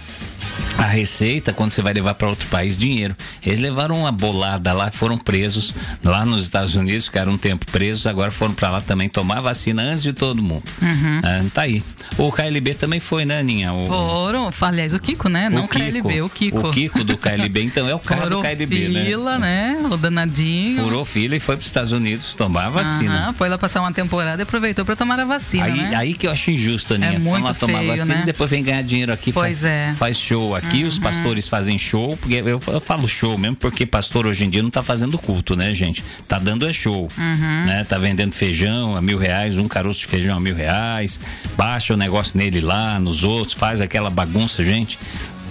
a 0.77 0.83
receita 0.83 1.53
quando 1.53 1.71
você 1.71 1.81
vai 1.81 1.93
levar 1.93 2.15
para 2.15 2.27
outro 2.27 2.47
país 2.47 2.77
dinheiro. 2.77 3.15
Eles 3.45 3.59
levaram 3.59 3.99
uma 3.99 4.11
bolada 4.11 4.73
lá, 4.73 4.91
foram 4.91 5.17
presos 5.17 5.73
lá 6.03 6.25
nos 6.25 6.43
Estados 6.43 6.75
Unidos, 6.75 7.05
ficaram 7.05 7.33
um 7.33 7.37
tempo 7.37 7.65
presos, 7.71 8.05
agora 8.05 8.31
foram 8.31 8.53
para 8.53 8.69
lá 8.69 8.81
também 8.81 9.09
tomar 9.09 9.41
vacina 9.41 9.81
antes 9.81 10.03
de 10.03 10.13
todo 10.13 10.41
mundo. 10.41 10.63
Uhum. 10.81 11.19
É, 11.23 11.43
tá 11.53 11.61
aí. 11.61 11.83
O 12.17 12.31
KLB 12.31 12.75
também 12.75 12.99
foi, 12.99 13.25
né, 13.25 13.39
Aninha? 13.39 13.73
O... 13.73 13.87
Foram, 13.87 14.49
aliás, 14.61 14.93
o 14.93 14.99
Kiko, 14.99 15.27
né? 15.27 15.49
Não 15.49 15.65
o 15.65 15.67
KLB, 15.67 16.21
o 16.21 16.29
Kiko. 16.29 16.67
O 16.69 16.71
Kiko 16.71 17.03
do 17.03 17.17
KLB, 17.17 17.63
então 17.63 17.89
é 17.89 17.95
o 17.95 17.99
cara 17.99 18.21
Furou 18.21 18.41
do 18.41 18.47
KLB, 18.47 18.89
né? 18.89 19.05
fila, 19.05 19.37
né? 19.37 19.77
O 19.91 19.97
danadinho. 19.97 20.83
Furou 20.83 21.03
fila 21.03 21.35
e 21.35 21.39
foi 21.39 21.55
para 21.55 21.61
os 21.61 21.67
Estados 21.67 21.91
Unidos 21.91 22.33
tomar 22.35 22.67
a 22.67 22.69
vacina. 22.69 23.27
Uhum, 23.27 23.33
foi 23.33 23.49
lá 23.49 23.57
passar 23.57 23.81
uma 23.81 23.91
temporada 23.91 24.41
e 24.41 24.43
aproveitou 24.43 24.85
para 24.85 24.95
tomar 24.95 25.19
a 25.19 25.25
vacina, 25.25 25.65
aí, 25.65 25.73
né? 25.73 25.95
Aí 25.95 26.13
que 26.13 26.27
eu 26.27 26.31
acho 26.31 26.51
injusto, 26.51 26.93
Aninha. 26.93 27.13
É 27.13 27.19
muito 27.19 27.45
feio, 27.45 27.59
tomar 27.59 27.83
vacina 27.83 28.15
né? 28.15 28.21
e 28.21 28.25
depois 28.25 28.49
vem 28.49 28.63
ganhar 28.63 28.81
dinheiro 28.81 29.11
aqui, 29.11 29.33
pois 29.33 29.59
faz, 29.59 29.63
é. 29.63 29.93
faz 29.97 30.17
show 30.17 30.44
aqui, 30.53 30.81
uhum. 30.81 30.87
os 30.87 30.99
pastores 30.99 31.47
fazem 31.47 31.77
show, 31.79 32.17
porque 32.17 32.35
eu, 32.35 32.61
eu, 32.67 32.81
falo 32.81 33.07
show 33.07 33.37
mesmo, 33.37 33.55
porque 33.55 33.85
pastor 33.85 34.27
hoje 34.27 34.45
em 34.45 34.49
dia 34.49 34.61
não 34.61 34.69
tá 34.69 34.83
fazendo 34.83 35.17
culto, 35.17 35.55
né, 35.55 35.73
gente? 35.73 36.03
Tá 36.27 36.37
dando 36.37 36.67
é 36.67 36.73
show, 36.73 37.09
uhum. 37.17 37.65
né? 37.65 37.85
Tá 37.87 37.97
vendendo 37.97 38.33
feijão 38.33 38.95
a 38.95 39.01
mil 39.01 39.17
reais, 39.17 39.57
um 39.57 39.67
caroço 39.67 40.01
de 40.01 40.07
feijão 40.07 40.35
a 40.35 40.39
mil 40.39 40.55
reais, 40.55 41.19
baixa 41.55 41.93
o 41.93 41.97
negócio 41.97 42.37
nele 42.37 42.59
lá, 42.59 42.99
nos 42.99 43.23
outros, 43.23 43.53
faz 43.53 43.79
aquela 43.79 44.09
bagunça, 44.09 44.63
gente. 44.63 44.99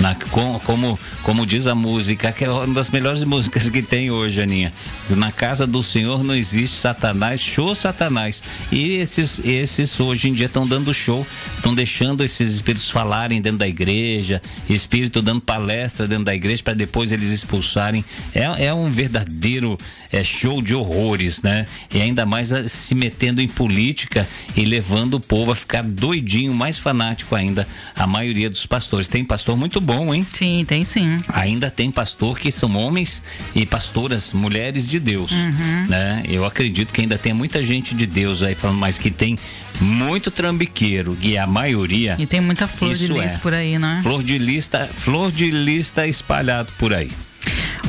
Na, 0.00 0.14
com, 0.14 0.58
como, 0.60 0.98
como 1.22 1.46
diz 1.46 1.66
a 1.66 1.74
música, 1.74 2.32
que 2.32 2.44
é 2.44 2.50
uma 2.50 2.74
das 2.74 2.90
melhores 2.90 3.22
músicas 3.24 3.68
que 3.68 3.82
tem 3.82 4.10
hoje, 4.10 4.40
Aninha. 4.40 4.72
Na 5.10 5.30
casa 5.30 5.66
do 5.66 5.82
Senhor 5.82 6.24
não 6.24 6.34
existe 6.34 6.76
Satanás, 6.76 7.40
show 7.40 7.74
Satanás. 7.74 8.42
E 8.72 8.94
esses, 8.94 9.40
esses 9.44 9.98
hoje 10.00 10.28
em 10.28 10.32
dia 10.32 10.46
estão 10.46 10.66
dando 10.66 10.92
show, 10.92 11.26
estão 11.56 11.74
deixando 11.74 12.24
esses 12.24 12.54
espíritos 12.54 12.90
falarem 12.90 13.40
dentro 13.40 13.58
da 13.58 13.68
igreja, 13.68 14.40
espírito 14.68 15.22
dando 15.22 15.40
palestra 15.40 16.06
dentro 16.06 16.24
da 16.24 16.34
igreja 16.34 16.62
para 16.62 16.74
depois 16.74 17.12
eles 17.12 17.30
expulsarem. 17.30 18.04
É, 18.34 18.66
é 18.66 18.74
um 18.74 18.90
verdadeiro 18.90 19.78
é 20.14 20.23
show 20.23 20.62
de 20.62 20.75
horrores, 20.75 21.42
né? 21.42 21.66
E 21.92 22.00
ainda 22.00 22.25
mais 22.25 22.52
se 22.68 22.94
metendo 22.94 23.40
em 23.40 23.49
política 23.49 24.26
e 24.56 24.64
levando 24.64 25.14
o 25.14 25.21
povo 25.21 25.50
a 25.50 25.56
ficar 25.56 25.83
doidinho, 25.83 26.54
mais 26.54 26.78
fanático 26.78 27.35
ainda. 27.35 27.66
A 27.97 28.06
maioria 28.06 28.49
dos 28.49 28.64
pastores. 28.64 29.09
Tem 29.09 29.25
pastor 29.25 29.56
muito 29.56 29.80
bom, 29.80 30.14
hein? 30.14 30.25
Sim, 30.33 30.64
tem 30.66 30.85
sim. 30.85 31.18
Ainda 31.28 31.68
tem 31.68 31.90
pastor 31.90 32.38
que 32.38 32.52
são 32.52 32.76
homens 32.76 33.23
e 33.54 33.66
pastoras, 33.66 34.33
mulheres 34.33 34.88
de 34.88 35.00
Deus, 35.00 35.33
uhum. 35.33 35.87
né? 35.88 36.23
Eu 36.28 36.44
acredito 36.44 36.92
que 36.92 37.00
ainda 37.00 37.18
tem 37.18 37.33
muita 37.33 37.62
gente 37.62 37.94
de 37.94 38.06
Deus 38.06 38.42
aí 38.42 38.54
falando, 38.54 38.78
mas 38.78 38.97
que 38.97 39.11
tem 39.11 39.37
muito 39.80 40.30
trambiqueiro 40.30 41.18
e 41.21 41.37
a 41.37 41.47
maioria. 41.47 42.14
E 42.21 42.26
tem 42.26 42.40
muita 42.40 42.68
flor 42.68 42.94
de 42.94 43.09
lis 43.09 43.35
é. 43.35 43.38
por 43.38 43.52
aí, 43.52 43.78
né? 43.78 43.99
Flor 44.02 44.23
de 44.23 44.38
lista, 44.38 44.87
flor 44.87 45.33
de 45.33 45.50
lista 45.50 46.06
espalhado 46.06 46.71
por 46.78 46.94
aí. 46.94 47.11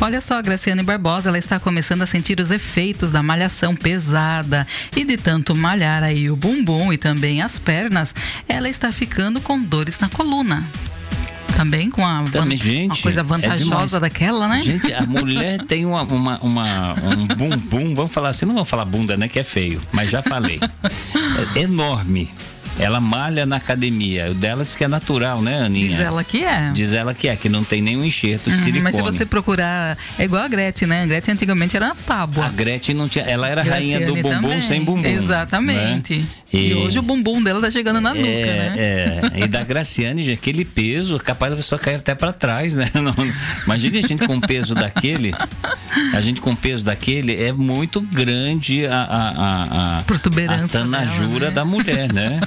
Olha 0.01 0.19
só, 0.21 0.37
a 0.37 0.41
Graciane 0.41 0.83
Barbosa, 0.83 1.29
ela 1.29 1.37
está 1.37 1.59
começando 1.59 2.01
a 2.01 2.07
sentir 2.07 2.39
os 2.39 2.51
efeitos 2.51 3.11
da 3.11 3.23
malhação 3.23 3.75
pesada. 3.75 4.67
E 4.95 5.03
de 5.05 5.17
tanto 5.17 5.55
malhar 5.55 6.03
aí 6.03 6.29
o 6.29 6.35
bumbum 6.35 6.91
e 6.91 6.97
também 6.97 7.41
as 7.41 7.57
pernas, 7.57 8.13
ela 8.47 8.67
está 8.69 8.91
ficando 8.91 9.39
com 9.39 9.61
dores 9.61 9.99
na 9.99 10.09
coluna. 10.09 10.67
Também 11.55 11.89
com 11.89 12.05
a 12.05 12.21
Também, 12.23 12.57
gente, 12.57 12.85
uma 12.91 12.97
coisa 12.97 13.21
é 13.21 13.23
vantajosa 13.23 13.63
demais. 13.63 13.91
daquela, 13.91 14.45
né? 14.49 14.61
Gente, 14.61 14.93
a 14.93 15.03
mulher 15.03 15.63
tem 15.67 15.85
uma, 15.85 16.01
uma, 16.03 16.37
uma- 16.39 16.93
um 17.17 17.25
bumbum, 17.27 17.95
vamos 17.95 18.11
falar 18.11 18.29
assim, 18.29 18.45
não 18.45 18.53
vamos 18.55 18.67
falar 18.69 18.83
bunda, 18.83 19.15
né? 19.15 19.29
Que 19.29 19.39
é 19.39 19.43
feio, 19.43 19.81
mas 19.93 20.09
já 20.09 20.21
falei. 20.21 20.59
É 21.55 21.61
enorme. 21.61 22.29
Ela 22.77 22.99
malha 22.99 23.45
na 23.45 23.55
academia. 23.55 24.31
O 24.31 24.33
dela 24.33 24.63
diz 24.65 24.75
que 24.75 24.83
é 24.83 24.87
natural, 24.87 25.41
né, 25.41 25.61
Aninha? 25.61 25.89
Diz 25.89 25.99
ela 25.99 26.23
que 26.23 26.43
é. 26.43 26.71
Diz 26.73 26.93
ela 26.93 27.13
que 27.13 27.27
é, 27.27 27.35
que 27.35 27.47
não 27.47 27.63
tem 27.63 27.81
nenhum 27.81 28.03
enxerto 28.03 28.49
de 28.49 28.55
Uhum, 28.57 28.63
silicone. 28.63 28.83
mas 28.83 28.95
se 28.95 29.01
você 29.01 29.25
procurar, 29.25 29.97
é 30.19 30.23
igual 30.25 30.43
a 30.43 30.47
Gretchen, 30.47 30.87
né? 30.87 31.03
A 31.03 31.05
Gretchen 31.05 31.33
antigamente 31.33 31.75
era 31.77 31.85
uma 31.87 31.95
tábua. 31.95 32.45
A 32.45 32.49
Gretchen 32.49 32.93
não 32.95 33.07
tinha. 33.07 33.23
Ela 33.25 33.47
era 33.47 33.61
a 33.61 33.63
rainha 33.63 34.05
do 34.05 34.15
bumbum 34.15 34.29
também. 34.29 34.61
sem 34.61 34.83
bumbum. 34.83 35.05
Exatamente. 35.07 36.17
né? 36.19 36.25
E... 36.57 36.73
hoje 36.73 36.99
o 36.99 37.01
bumbum 37.01 37.41
dela 37.41 37.59
tá 37.61 37.69
chegando 37.71 37.99
na 38.01 38.13
nuca, 38.13 38.27
é, 38.27 38.45
né? 38.45 38.75
é, 39.35 39.43
e 39.43 39.47
da 39.47 39.63
Graciane, 39.63 40.31
aquele 40.31 40.65
peso, 40.65 41.19
capaz 41.19 41.51
da 41.51 41.57
pessoa 41.57 41.79
cair 41.79 41.95
até 41.95 42.15
para 42.15 42.31
trás, 42.33 42.75
né? 42.75 42.89
Não, 42.95 43.13
imagine 43.65 43.97
a 43.99 44.01
gente 44.01 44.25
com 44.27 44.39
peso 44.39 44.73
daquele, 44.75 45.33
a 46.13 46.21
gente 46.21 46.41
com 46.41 46.55
peso 46.55 46.85
daquele, 46.85 47.41
é 47.41 47.51
muito 47.51 48.01
grande 48.01 48.85
a, 48.85 49.01
a, 49.01 49.29
a, 49.29 49.99
a, 49.99 50.03
Protuberância 50.03 50.79
a 50.79 50.83
tanajura 50.83 51.39
dela, 51.39 51.49
né? 51.49 51.51
da 51.51 51.65
mulher, 51.65 52.13
né? 52.13 52.39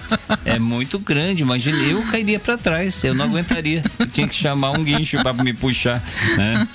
É 0.44 0.58
muito 0.58 0.98
grande, 0.98 1.42
imagine, 1.42 1.90
eu 1.90 2.02
cairia 2.02 2.38
para 2.38 2.56
trás, 2.56 3.02
eu 3.04 3.14
não 3.14 3.24
aguentaria, 3.26 3.82
eu 3.98 4.06
tinha 4.06 4.26
que 4.26 4.34
chamar 4.34 4.72
um 4.72 4.82
guincho 4.82 5.22
para 5.22 5.32
me 5.42 5.52
puxar, 5.52 6.02
né? 6.36 6.66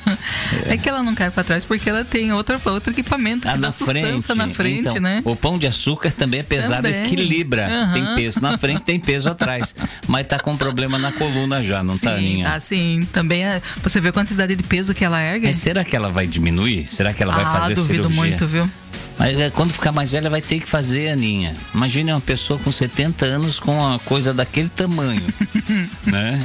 É 0.66 0.78
que 0.78 0.88
ela 0.88 1.02
não 1.02 1.16
cai 1.16 1.30
pra 1.32 1.44
trás 1.44 1.66
porque 1.66 1.90
ela 1.90 2.04
tem 2.06 2.32
outra, 2.34 2.60
outro 2.66 2.92
equipamento 2.92 3.42
que 3.42 3.48
Ah, 3.48 3.52
dá 3.54 3.58
na 3.68 3.72
sustância 3.72 4.22
frente. 4.22 4.36
na 4.36 4.48
frente, 4.50 4.80
Então, 4.90 5.02
né? 5.02 5.22
O 5.26 5.36
pão 5.36 5.58
de 5.58 5.68
açúcar 5.68 6.12
também 6.12 6.40
é 6.40 6.44
pesado, 6.44 6.84
Também. 6.84 7.04
Equilibra. 7.24 7.68
Aham. 7.68 7.94
Tem 7.94 8.16
peso 8.16 8.42
na 8.42 8.58
frente, 8.58 8.84
tem 8.84 9.00
peso 9.00 9.30
atrás. 9.30 9.76
Mas 10.08 10.28
tá 10.28 10.40
com 10.40 10.56
problema 10.56 10.98
na 10.98 11.12
coluna 11.12 11.64
já, 11.64 11.84
não 11.84 11.98
tá, 11.98 12.12
Sim, 12.12 12.18
Aninha? 12.18 12.50
tá 12.50 12.60
sim. 12.60 13.00
Também 13.12 13.44
é- 13.46 13.62
você 13.82 14.00
vê 14.00 14.10
a 14.10 14.14
quantidade 14.14 14.56
de 14.56 14.64
peso 14.64 14.94
que 14.94 15.04
ela 15.04 15.22
ergue? 15.22 15.48
Mas 15.48 15.56
será 15.58 15.84
que 15.84 15.96
ela 15.96 16.10
vai 16.10 16.28
diminuir? 16.28 16.88
Será 16.88 17.14
que 17.14 17.22
ela 17.24 17.34
vai 17.34 17.44
ah, 17.44 17.54
fazer 17.54 17.76
duvido 17.76 18.04
cirurgia? 18.04 18.22
muito, 18.22 18.48
viu? 18.48 18.70
Mas 19.18 19.40
é, 19.40 19.50
quando 19.50 19.72
ficar 19.72 19.92
mais 19.92 20.12
velha 20.12 20.30
vai 20.30 20.42
ter 20.42 20.60
que 20.60 20.68
fazer, 20.68 21.10
Aninha. 21.10 21.54
Imagine 21.74 22.12
uma 22.12 22.22
pessoa 22.22 22.60
com 22.60 22.72
70 22.72 23.26
anos 23.26 23.60
com 23.60 23.78
uma 23.78 24.00
coisa 24.00 24.34
daquele 24.34 24.70
tamanho. 24.70 25.24
né? 26.06 26.40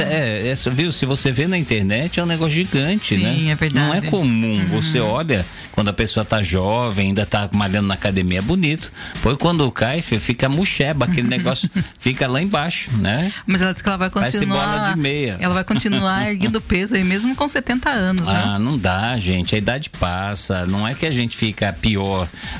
É, 0.00 0.48
é, 0.48 0.52
é, 0.52 0.70
viu? 0.70 0.90
Se 0.90 1.06
você 1.06 1.30
vê 1.30 1.46
na 1.46 1.58
internet 1.58 2.18
é 2.18 2.22
um 2.22 2.26
negócio 2.26 2.54
gigante, 2.54 3.16
Sim, 3.16 3.22
né? 3.22 3.52
é 3.52 3.54
verdade. 3.54 3.86
Não 3.86 3.94
é 3.94 4.00
comum. 4.02 4.64
Você 4.70 4.98
olha 4.98 5.44
quando 5.72 5.88
a 5.88 5.92
pessoa 5.92 6.24
tá 6.24 6.42
jovem, 6.42 7.08
ainda 7.08 7.26
tá 7.26 7.48
malhando 7.52 7.88
na 7.88 7.94
academia, 7.94 8.38
é 8.38 8.42
bonito. 8.42 8.90
Pois 9.22 9.36
quando 9.36 9.70
cai, 9.70 10.00
fica 10.00 10.48
muxeba, 10.48 11.04
aquele 11.04 11.28
negócio 11.28 11.68
fica 11.98 12.26
lá 12.26 12.40
embaixo, 12.40 12.90
né? 12.96 13.30
Mas 13.46 13.60
ela 13.60 13.72
disse 13.72 13.82
que 13.82 13.88
ela 13.88 13.98
vai 13.98 14.10
Parece 14.10 14.38
continuar. 14.38 14.78
bola 14.78 14.94
de 14.94 15.00
meia. 15.00 15.36
Ela 15.38 15.54
vai 15.54 15.64
continuar 15.64 16.28
erguendo 16.30 16.60
peso 16.60 16.94
aí 16.94 17.04
mesmo 17.04 17.36
com 17.36 17.46
70 17.46 17.90
anos, 17.90 18.26
né? 18.26 18.42
Ah, 18.44 18.58
não 18.58 18.78
dá, 18.78 19.18
gente. 19.18 19.54
A 19.54 19.58
idade 19.58 19.90
passa. 19.90 20.66
Não 20.66 20.88
é 20.88 20.94
que 20.94 21.04
a 21.04 21.12
gente 21.12 21.36
fica 21.36 21.72
pior 21.72 22.05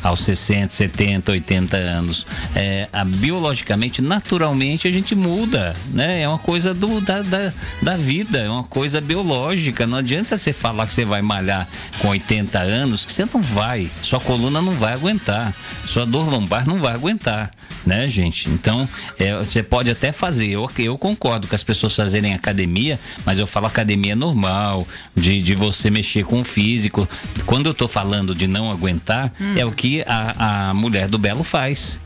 aos 0.03 0.21
60, 0.21 0.73
70, 0.73 1.33
80 1.33 1.77
anos. 1.77 2.27
É, 2.55 2.89
a, 2.93 3.05
biologicamente, 3.05 4.03
naturalmente, 4.03 4.89
a 4.89 4.91
gente 4.91 5.15
muda, 5.15 5.75
né? 5.93 6.23
É 6.23 6.29
uma 6.29 6.39
coisa 6.39 6.73
do, 6.73 7.01
da, 7.01 7.23
da, 7.23 7.53
da 7.83 7.97
vida, 7.97 8.39
é 8.39 8.49
uma 8.49 8.65
coisa 8.65 9.01
biológica. 9.01 9.87
Não 9.87 9.99
adianta 9.99 10.37
você 10.37 10.53
falar 10.53 10.87
que 10.87 10.93
você 10.93 11.05
vai 11.05 11.23
malhar 11.23 11.69
com 11.99 12.09
80 12.09 12.59
anos, 12.59 13.05
que 13.05 13.13
você 13.13 13.25
não 13.33 13.43
vai. 13.43 13.89
Sua 14.03 14.21
coluna 14.21 14.61
não 14.61 14.73
vai 14.73 14.93
aguentar. 14.93 15.55
Sua 15.87 16.05
dor 16.05 16.29
lombar 16.29 16.67
não 16.67 16.81
vai 16.81 16.95
aguentar, 16.95 17.51
né, 17.85 18.09
gente? 18.09 18.51
Então, 18.51 18.89
é, 19.19 19.37
você 19.37 19.63
pode 19.63 19.91
até 19.91 20.11
fazer. 20.11 20.49
Eu, 20.49 20.69
eu 20.79 20.99
concordo 20.99 21.47
com 21.47 21.55
as 21.55 21.63
pessoas 21.63 21.95
fazerem 21.95 22.35
academia, 22.35 22.99
mas 23.25 23.39
eu 23.39 23.47
falo 23.47 23.67
academia 23.67 24.17
normal, 24.17 24.87
de, 25.15 25.41
de 25.41 25.55
você 25.55 25.91
mexer 25.91 26.25
com 26.25 26.41
o 26.41 26.45
físico. 26.45 27.09
Quando 27.45 27.67
eu 27.67 27.75
tô 27.75 27.87
falando 27.87 28.35
de 28.35 28.47
não 28.47 28.71
aguentar, 28.71 29.33
é 29.57 29.65
o 29.65 29.73
que 29.73 30.03
a, 30.07 30.71
a 30.71 30.75
mulher 30.75 31.09
do 31.09 31.19
Belo 31.19 31.45
faz. 31.45 31.99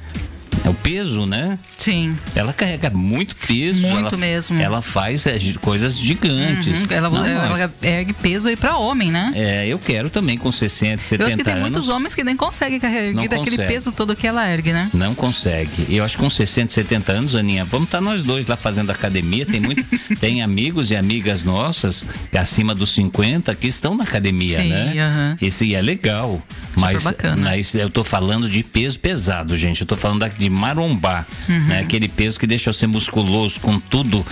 É 0.65 0.69
o 0.69 0.75
peso, 0.75 1.25
né? 1.27 1.59
Sim. 1.79 2.17
Ela 2.35 2.53
carrega 2.53 2.91
muito 2.91 3.35
peso. 3.35 3.81
Muito 3.81 4.09
ela, 4.09 4.17
mesmo. 4.19 4.61
Ela 4.61 4.83
faz 4.83 5.27
é, 5.27 5.39
coisas 5.61 5.97
gigantes. 5.99 6.83
Uhum, 6.83 6.87
Ela, 6.91 7.09
Não, 7.09 7.27
ela 7.27 7.73
ergue 7.83 8.13
peso 8.13 8.49
aí 8.49 8.57
pra 8.57 8.77
homem, 8.77 9.11
né? 9.11 9.33
é, 9.35 9.67
eu 9.67 9.79
quero 9.79 10.11
também 10.11 10.37
com 10.37 10.53
60, 10.53 11.03
70 11.03 11.23
Eu 11.23 11.27
acho 11.29 11.37
que 11.39 11.45
tem 11.45 11.53
anos. 11.55 11.63
muitos 11.63 11.89
homens 11.89 12.15
que 12.15 12.23
nem 12.23 12.37
conseguem 12.37 12.79
carregar 12.79 13.15
Não 13.15 13.23
daquele 13.27 13.51
consegue. 13.57 13.73
peso 13.73 13.91
todo 13.93 14.15
que 14.15 14.27
ela 14.27 14.47
ergue, 14.51 14.73
né? 14.73 14.91
Não 14.93 15.15
consegue. 15.15 15.87
Eu 15.89 16.05
acho 16.05 16.17
que 16.17 16.23
com 16.23 16.29
60, 16.29 16.73
70 16.75 17.13
anos, 17.13 17.35
Aninha, 17.35 17.65
vamos 17.65 17.89
estar 17.89 18.03
nós 18.03 18.23
dois 18.23 18.47
lá 18.47 18.57
fazendo 18.57 18.91
academia. 18.91 19.47
Tem 19.47 19.61
muito, 19.61 19.83
tem 20.21 20.43
amigos 20.43 20.91
e 20.91 20.97
amigas 20.97 21.43
nossas 21.43 22.05
acima 22.39 22.75
dos 22.75 22.91
50 22.95 23.55
que 23.55 23.67
estão 23.67 23.95
na 23.97 24.05
academia, 24.05 24.61
Sim, 24.61 24.69
né? 24.69 24.95
aham. 25.01 25.37
Esse 25.41 25.75
é 25.75 25.81
legal. 25.81 26.43
mas, 26.77 27.03
bacana. 27.03 27.37
mas 27.43 27.75
eu 27.75 27.89
tô 27.89 28.05
falando 28.05 28.49
de 28.49 28.63
peso 28.63 28.99
pesado, 28.99 29.57
gente. 29.57 29.81
Eu 29.81 29.87
tô 29.87 29.97
falando 29.97 30.21
daqui 30.21 30.50
de 30.51 30.57
marombar, 30.61 31.27
Uhum. 31.49 31.59
né? 31.67 31.81
Aquele 31.81 32.09
peso 32.09 32.39
que 32.39 32.47
deixa 32.47 32.73
você 32.73 32.87
musculoso, 32.87 33.61
com 33.61 33.79
tudo 33.79 34.25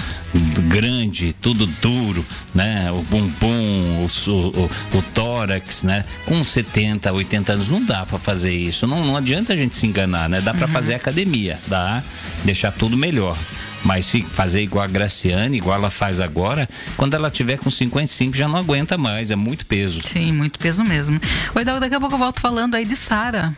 grande, 0.69 1.35
tudo 1.41 1.67
duro, 1.81 2.25
né? 2.55 2.91
O 2.93 3.03
bumbum, 3.03 4.07
o, 4.07 4.31
o, 4.31 4.71
o 4.99 5.03
tórax, 5.15 5.83
né? 5.83 6.05
Com 6.27 6.43
70, 6.45 7.13
80 7.13 7.53
anos 7.53 7.69
não 7.69 7.83
dá 7.85 8.05
pra 8.05 8.19
fazer 8.19 8.53
isso. 8.55 8.87
Não, 8.87 9.05
não 9.05 9.17
adianta 9.17 9.53
a 9.53 9.57
gente 9.57 9.77
se 9.77 9.87
enganar, 9.87 10.29
né? 10.29 10.41
Dá 10.41 10.53
pra 10.53 10.67
fazer 10.69 10.95
academia, 10.95 11.59
dá, 11.67 12.03
deixar 12.45 12.73
tudo 12.73 12.97
melhor. 12.97 13.37
Mas 13.85 14.11
fazer 14.33 14.61
igual 14.63 14.85
a 14.85 14.89
Graciane, 14.89 15.57
igual 15.57 15.77
ela 15.79 15.89
faz 15.89 16.19
agora, 16.19 16.69
quando 16.97 17.15
ela 17.15 17.31
tiver 17.31 17.59
com 17.59 17.71
55 17.71 18.37
já 18.37 18.49
não 18.49 18.57
aguenta 18.57 18.99
mais, 18.99 19.31
é 19.31 19.37
muito 19.37 19.65
peso. 19.67 20.01
Sim, 20.05 20.33
muito 20.33 20.59
peso 20.59 20.83
mesmo. 20.83 21.21
Oi, 21.55 21.65
Dago, 21.65 21.79
daqui 21.79 21.95
a 21.95 22.01
pouco 22.01 22.17
eu 22.17 22.19
volto 22.19 22.41
falando 22.41 22.75
aí 22.75 22.85
de 22.85 22.97
Sara. 22.97 23.55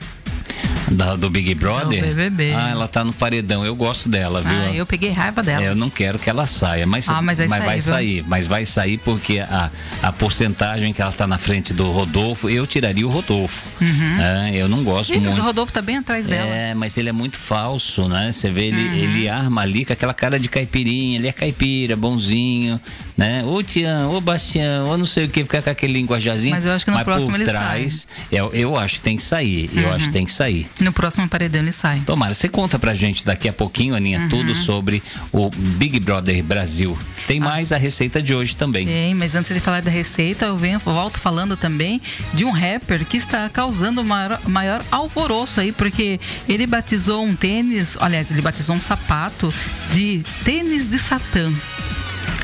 Da- 0.91 1.17
do 1.17 1.31
Big 1.31 1.55
Brother? 1.55 2.01
Do 2.03 2.09
BBB. 2.09 2.53
Ah, 2.55 2.71
ela 2.71 2.89
tá 2.89 3.05
no 3.05 3.13
paredão. 3.13 3.65
Eu 3.65 3.75
gosto 3.77 4.09
dela, 4.09 4.41
viu? 4.41 4.51
Ah, 4.53 4.73
eu 4.73 4.85
peguei 4.87 5.11
raiva 5.11 5.43
dela. 5.43 5.63
É, 5.65 5.69
eu 5.69 5.75
não 5.77 5.89
quero 5.91 6.19
que 6.19 6.29
ela 6.29 6.47
saia, 6.47 6.87
mas, 6.87 7.09
Ah, 7.09 7.21
mas 7.23 7.39
vai 7.39 7.49
sair, 7.49 7.65
vai 7.65 7.81
sair. 7.81 8.25
Mas 8.27 8.47
vai 8.47 8.67
sair 8.67 8.99
porque 8.99 9.39
a, 9.41 9.71
a 10.03 10.13
porcentagem 10.13 10.93
que 10.93 11.01
ela 11.01 11.13
tá 11.13 11.27
na 11.27 11.39
frente 11.39 11.73
do 11.73 11.91
Rodolfo, 11.91 12.49
eu 12.49 12.67
tiraria 12.67 13.07
o 13.07 13.11
Rodolfo. 13.11 13.63
É, 13.81 14.57
eu 14.57 14.69
não 14.69 14.83
gosto 14.83 15.11
mas 15.15 15.23
muito. 15.23 15.39
o 15.41 15.43
Rodolfo 15.43 15.73
tá 15.73 15.83
bem 15.83 15.99
atrás 15.99 16.27
dela. 16.27 16.47
É, 16.49 16.75
mas 16.75 16.97
ele 16.99 17.09
é 17.09 17.13
muito 17.13 17.37
falso, 17.39 18.09
né? 18.09 18.31
Você 18.33 18.51
vê, 18.51 18.67
ele, 18.67 18.81
Uhum. 18.81 18.95
ele 18.95 19.29
arma 19.29 19.63
ali 19.63 19.85
com 19.85 19.93
aquela 19.93 20.15
cara 20.15 20.39
de 20.39 20.49
caipirinha, 20.49 21.19
ele 21.19 21.29
é 21.29 21.33
caipira, 21.33 21.97
bonzinho, 21.97 22.81
né? 23.21 23.45
Ô 23.45 23.63
Tião, 23.63 24.13
ô 24.13 24.21
Bastião, 24.21 24.87
ou 24.87 24.97
não 24.97 25.05
sei 25.05 25.27
o 25.27 25.29
que, 25.29 25.45
ficar 25.45 25.61
com 25.61 25.69
aquele 25.69 25.93
linguajazinho. 25.93 26.55
Mas 26.55 26.65
eu 26.65 26.73
acho 26.73 26.87
que 26.87 26.91
no 26.91 26.97
mas 26.97 27.05
próximo 27.05 27.33
por 27.33 27.37
ele 27.41 27.45
trás, 27.45 28.07
Eu, 28.33 28.51
eu 28.55 28.79
acho 28.79 28.95
que 28.95 29.01
tem 29.03 29.15
que 29.15 29.23
sair, 29.23 29.69
eu 29.75 29.93
acho 29.93 30.07
que 30.07 30.13
tem 30.13 30.25
que 30.25 30.33
sair. 30.33 30.67
No 30.81 30.91
próximo 30.91 31.29
paredão 31.29 31.61
ele 31.61 31.71
sai. 31.71 32.01
Tomara, 32.07 32.33
você 32.33 32.49
conta 32.49 32.79
pra 32.79 32.95
gente 32.95 33.23
daqui 33.23 33.47
a 33.47 33.53
pouquinho, 33.53 33.95
Aninha, 33.95 34.27
tudo 34.31 34.55
sobre 34.55 35.03
o 35.31 35.51
Big 35.51 36.01
Brother 36.01 36.43
Brasil. 36.43 36.97
Tem 37.27 37.39
mais 37.39 37.73
a 37.73 37.77
receita 37.77 38.23
de 38.23 38.35
hoje 38.35 38.57
também. 38.57 38.87
Tem, 38.87 39.15
mas 39.15 39.35
antes 39.35 39.53
de 39.53 39.61
falar 39.61 39.83
da 39.83 39.91
receita, 39.91 40.47
eu 40.47 40.57
venho, 40.57 40.79
volto 40.79 41.21
falando 41.21 41.59
também 41.59 42.01
de 42.33 42.47
um 42.47 42.51
rapper 42.51 43.05
que 43.05 43.19
está 43.19 43.51
causando 43.51 44.03
maior, 44.03 44.41
maior 44.47 44.83
alvoroço 44.91 45.61
aí, 45.61 45.73
porque 45.73 46.19
ele 46.49 46.67
batizou 46.67 47.23
um 47.23 47.37
tênis, 47.37 47.99
aliás, 48.01 48.31
ele 48.31 48.41
batizou 48.41 48.75
um 48.75 48.81
sapato 48.81 49.53
de 49.93 50.23
tênis 50.43 50.89
de 50.89 50.99
Satã. 50.99 51.53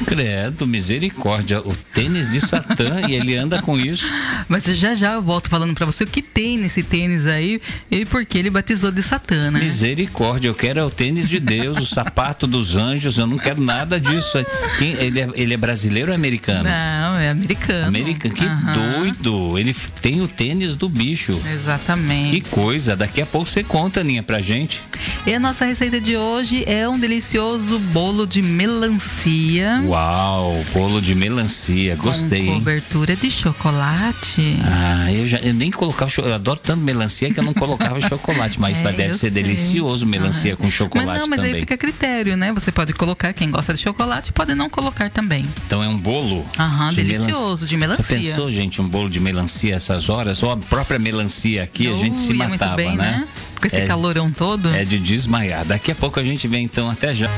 Credo, 0.05 0.67
misericórdia. 0.67 1.61
O 1.61 1.75
tênis 1.95 2.31
de 2.31 2.41
Satã 2.41 3.03
e 3.09 3.15
ele 3.15 3.37
anda 3.37 3.61
com 3.63 3.79
isso. 3.79 4.07
Mas 4.49 4.65
já 4.65 4.95
já 4.95 5.13
eu 5.15 5.23
volto 5.23 5.49
falando 5.49 5.75
pra 5.75 5.87
você 5.87 6.05
o 6.05 6.07
que 6.07 6.23
tem 6.23 6.59
nesse 6.59 6.83
tênis 6.83 7.27
aí 7.27 7.61
e 7.91 8.05
por 8.05 8.25
que 8.25 8.39
ele 8.39 8.51
batizou 8.51 8.91
de 8.91 9.03
Satã, 9.03 9.51
né? 9.51 9.61
Misericórdia, 9.61 10.49
eu 10.49 10.55
quero 10.55 10.81
é 10.81 10.85
o 10.85 10.91
tênis 10.91 11.29
de 11.29 11.41
Deus, 11.41 11.79
o 11.79 11.87
sapato 11.87 12.47
dos 12.47 12.77
anjos, 12.77 13.19
eu 13.19 13.27
não 13.27 13.39
quero 13.39 13.63
nada 13.63 13.99
disso. 13.99 14.39
Quem- 14.79 14.93
ele, 14.95 15.21
é, 15.21 15.29
ele 15.35 15.55
é 15.55 15.57
brasileiro 15.57 16.11
ou 16.11 16.15
americano? 16.15 16.65
Não, 16.65 17.19
é 17.19 17.31
americano. 17.31 17.87
Americano, 17.89 18.35
que 18.35 18.45
Aham, 18.45 18.73
doido. 19.01 19.59
Ele 19.59 19.75
tem 20.03 20.21
o 20.21 20.29
tênis 20.29 20.75
do 20.75 20.89
bicho. 20.89 21.41
Exatamente. 21.53 22.41
Que 22.41 22.49
coisa, 22.51 22.95
daqui 22.97 23.21
a 23.23 23.27
pouco 23.27 23.49
você 23.49 23.63
conta, 23.65 24.01
Aninha, 24.01 24.23
pra 24.23 24.41
gente. 24.41 24.81
E 25.27 25.33
a 25.35 25.41
nossa 25.41 25.65
receita 25.65 26.01
de 26.01 26.17
hoje 26.17 26.65
é 26.67 26.89
um 26.89 26.99
delicioso 26.99 27.79
bolo 27.79 28.27
de 28.27 28.43
melancia. 28.43 29.83
Uau, 29.87 30.65
bolo 30.73 31.01
de 31.01 31.15
melancia, 31.15 31.95
gostei, 31.97 32.45
com 32.45 32.53
hein? 32.53 32.59
cobertura 32.59 33.15
de 33.15 33.31
chocolate. 33.31 34.59
Ah, 34.65 35.13
eu, 35.13 35.29
já, 35.29 35.39
eu 35.39 35.55
nem 35.55 35.71
colocava, 35.71 36.11
cho- 36.11 36.23
eu 36.23 36.35
adoro 36.35 36.59
tanto 36.63 36.83
melancia 36.83 37.33
que 37.33 37.39
eu 37.39 37.45
não 37.45 37.55
colocava 37.55 38.01
chocolate, 38.07 38.61
mas 38.61 38.81
É, 38.81 38.93
deve 38.93 39.15
ser 39.15 39.31
sei. 39.31 39.31
delicioso 39.31 40.05
melancia 40.05 40.53
Aham. 40.55 40.63
com 40.63 40.71
chocolate 40.71 41.07
Mas 41.07 41.21
não, 41.21 41.27
mas 41.29 41.39
também. 41.39 41.55
aí 41.55 41.61
fica 41.61 41.75
a 41.75 41.79
critério, 41.79 42.37
né? 42.37 42.53
Você 42.53 42.73
pode 42.73 42.93
colocar, 42.95 43.33
quem 43.33 43.51
gosta 43.51 43.73
de 43.75 43.81
chocolate 43.81 44.33
pode 44.33 44.55
não 44.55 44.69
colocar 44.69 45.09
também. 45.11 45.45
Então 45.67 45.83
é 45.83 45.89
um 45.89 45.97
bolo. 45.99 46.45
Aham, 46.59 46.91
de 46.91 46.97
delicioso, 47.05 47.65
de 47.67 47.73
Já 47.73 47.79
melancia. 47.79 48.05
pensou, 48.19 48.51
gente, 48.51 48.81
um 48.83 48.89
bolo 48.89 49.09
de 49.09 49.21
melancia 49.21 49.75
essas 49.77 50.09
horas? 50.09 50.43
Ou 50.43 50.51
a 50.51 50.57
própria 50.57 50.99
melancia 50.99 51.63
aqui, 51.63 51.87
a 51.87 51.93
Uh, 51.93 51.97
gente 51.99 52.19
se 52.19 52.33
ia 52.33 52.49
matava, 52.49 52.77
bem, 52.77 52.97
né? 52.97 53.27
Com 53.61 53.67
esse 53.67 53.77
É- 53.77 53.87
calorão 53.87 54.31
todo. 54.33 54.69
É 54.75 54.85
de 54.85 54.99
desmaiar. 54.99 55.65
Daqui 55.65 55.93
a 55.93 55.95
pouco 55.95 56.19
a 56.19 56.25
gente 56.25 56.47
vem 56.49 56.65
então 56.65 56.91
até 56.91 57.15
já. 57.15 57.29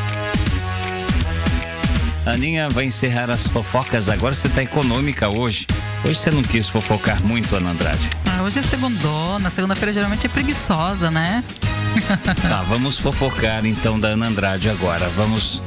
Aninha 2.33 2.69
vai 2.69 2.85
encerrar 2.85 3.31
as 3.31 3.47
fofocas 3.47 4.09
agora. 4.09 4.35
Você 4.35 4.49
tá 4.49 4.63
econômica 4.63 5.29
hoje. 5.29 5.67
Hoje 6.05 6.17
você 6.17 6.31
não 6.31 6.43
quis 6.43 6.69
fofocar 6.69 7.23
muito, 7.23 7.55
Ana 7.57 7.71
Andrade. 7.71 8.11
Ah, 8.27 8.43
hoje 8.43 8.59
é 8.59 8.63
segundona. 8.63 9.51
Segunda-feira 9.51 9.93
geralmente 9.93 10.27
é 10.27 10.29
preguiçosa, 10.29 11.11
né? 11.11 11.43
tá, 12.43 12.63
vamos 12.69 12.99
fofocar 12.99 13.65
então 13.65 13.99
da 13.99 14.09
Ana 14.09 14.27
Andrade 14.27 14.69
agora. 14.69 15.09
Vamos 15.11 15.61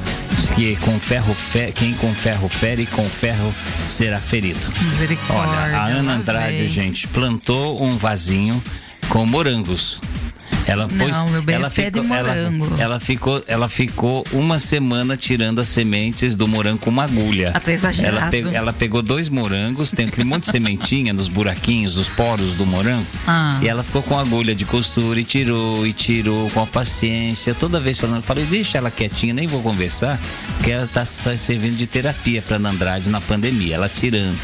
que 0.56 0.76
com 0.78 1.00
ferro 1.00 1.34
fe... 1.34 1.72
quem 1.72 1.94
com 1.94 2.14
ferro 2.14 2.50
fere, 2.50 2.86
com 2.86 3.06
ferro 3.06 3.54
será 3.88 4.20
ferido. 4.20 4.60
Olha, 5.30 5.78
a 5.78 5.86
Ana 5.88 6.14
Andrade, 6.14 6.68
gente, 6.68 7.08
plantou 7.08 7.82
um 7.82 7.98
vasinho 7.98 8.62
com 9.10 9.26
morangos. 9.26 10.00
Ela 10.72 10.88
não, 10.88 11.30
meu 11.30 11.42
bem, 11.42 11.56
ela 11.56 11.68
é 11.68 11.70
ficou, 11.70 12.02
de 12.02 12.08
morango. 12.08 12.66
Ela, 12.66 12.82
ela, 12.82 13.00
ficou, 13.00 13.44
ela 13.48 13.70
ficou 13.70 14.26
uma 14.32 14.60
semana 14.60 15.18
tirando 15.18 15.60
as 15.60 15.68
sementes 15.68 16.36
do 16.36 16.48
morango 16.48 16.80
com 16.80 16.90
uma 16.90 17.04
agulha. 17.04 17.52
Até 17.54 17.74
exagerado. 17.74 18.18
Ela, 18.18 18.30
pe, 18.30 18.56
ela 18.56 18.74
pegou 18.74 19.02
dois 19.02 19.30
morangos, 19.30 19.92
tem 19.92 20.08
aquele 20.08 20.24
monte 20.24 20.46
de 20.46 20.52
sementinha 20.52 21.14
nos 21.14 21.28
buraquinhos, 21.28 21.98
nos 21.98 22.10
poros 22.10 22.56
do 22.56 22.66
morango. 22.66 23.06
Ah. 23.28 23.60
E 23.62 23.68
ela 23.68 23.84
ficou 23.84 24.02
com 24.02 24.18
a 24.18 24.22
agulha 24.22 24.56
de 24.56 24.66
costura 24.66 25.20
e 25.20 25.24
tirou 25.24 25.86
e 25.86 25.94
tirou 25.94 26.50
com 26.52 26.62
a 26.62 26.68
paciência. 26.68 27.54
Toda 27.54 27.80
vez 27.80 27.98
falando, 27.98 28.18
eu 28.18 28.24
falei, 28.24 28.46
deixa 28.46 28.78
ela 28.78 28.90
quietinha, 28.90 29.34
nem 29.34 29.48
vou 29.48 29.62
conversar, 29.62 30.20
porque 30.58 30.72
ela 30.72 30.86
está 30.86 31.06
servindo 31.06 31.76
de 31.76 31.88
terapia 31.88 32.42
para 32.42 32.58
Andrade 32.58 33.10
na 33.10 33.20
pandemia, 33.20 33.76
ela 33.76 33.90
tirando. 33.90 34.38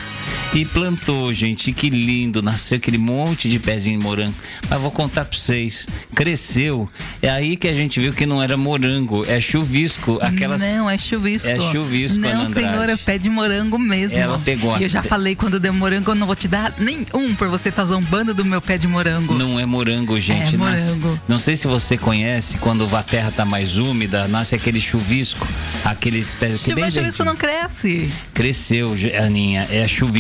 E 0.54 0.66
plantou, 0.66 1.34
gente, 1.34 1.72
que 1.72 1.90
lindo, 1.90 2.42
nasceu 2.42 2.78
aquele 2.78 2.98
monte 2.98 3.50
de 3.50 3.60
pezinho 3.60 4.00
de 4.00 4.04
morango. 4.04 4.34
Mas 4.70 4.82
vou 4.82 4.92
contar 4.92 5.26
para 5.26 5.38
vocês, 5.38 5.88
cresceu. 6.16 6.88
É 7.22 7.30
aí 7.30 7.56
que 7.56 7.68
a 7.68 7.74
gente 7.74 8.00
viu 8.00 8.14
que 8.14 8.26
não 8.26 8.42
era 8.42 8.58
morango, 8.58 9.26
é 9.28 9.40
chuvisco. 9.40 10.20
Aquelas... 10.22 10.62
Não, 10.62 10.90
é 10.90 10.98
chuvisco. 10.98 11.48
É 11.48 11.60
chuvisco, 11.60 12.20
Não, 12.20 12.46
senhora, 12.46 12.94
é 12.94 12.98
pé 12.98 13.18
de 13.18 13.30
morango 13.30 13.78
mesmo. 13.78 14.18
Ela 14.18 14.40
pegou. 14.40 14.78
E 14.80 14.84
eu 14.84 14.90
já 14.90 15.04
falei, 15.04 15.36
quando 15.36 15.60
der 15.60 15.72
morango, 15.72 16.12
eu 16.12 16.16
não 16.16 16.26
vou 16.26 16.36
te 16.36 16.48
dar 16.48 16.74
nenhum 16.80 17.36
por 17.36 17.48
você 17.50 17.70
estar 17.70 17.84
tá 17.84 17.88
zombando 17.88 18.34
do 18.34 18.44
meu 18.44 18.62
pé 18.62 18.78
de 18.78 18.88
morango. 18.88 19.34
Não 19.36 19.60
é 19.60 19.66
morango, 19.66 20.20
gente. 20.20 20.56
É 20.56 20.58
morango. 20.58 21.12
Nasce... 21.12 21.22
Não 21.28 21.38
sei 21.38 21.56
se 21.56 21.68
você 21.68 21.98
conhece, 21.98 22.58
quando 22.58 22.84
a 22.96 23.04
terra 23.04 23.32
tá 23.32 23.46
mais 23.46 23.78
úmida, 23.78 24.28
nasce 24.28 24.56
aquele 24.56 24.82
chuvisco, 24.82 25.48
aqueles 25.84 26.34
pés 26.34 26.62
que 26.64 26.74
bem 26.74 26.90
chuvisco 26.90 27.24
não 27.24 27.36
cresce. 27.36 28.12
Cresceu, 28.34 28.96
Aninha, 29.24 29.68
é 29.70 29.88
chuvisco. 29.88 30.17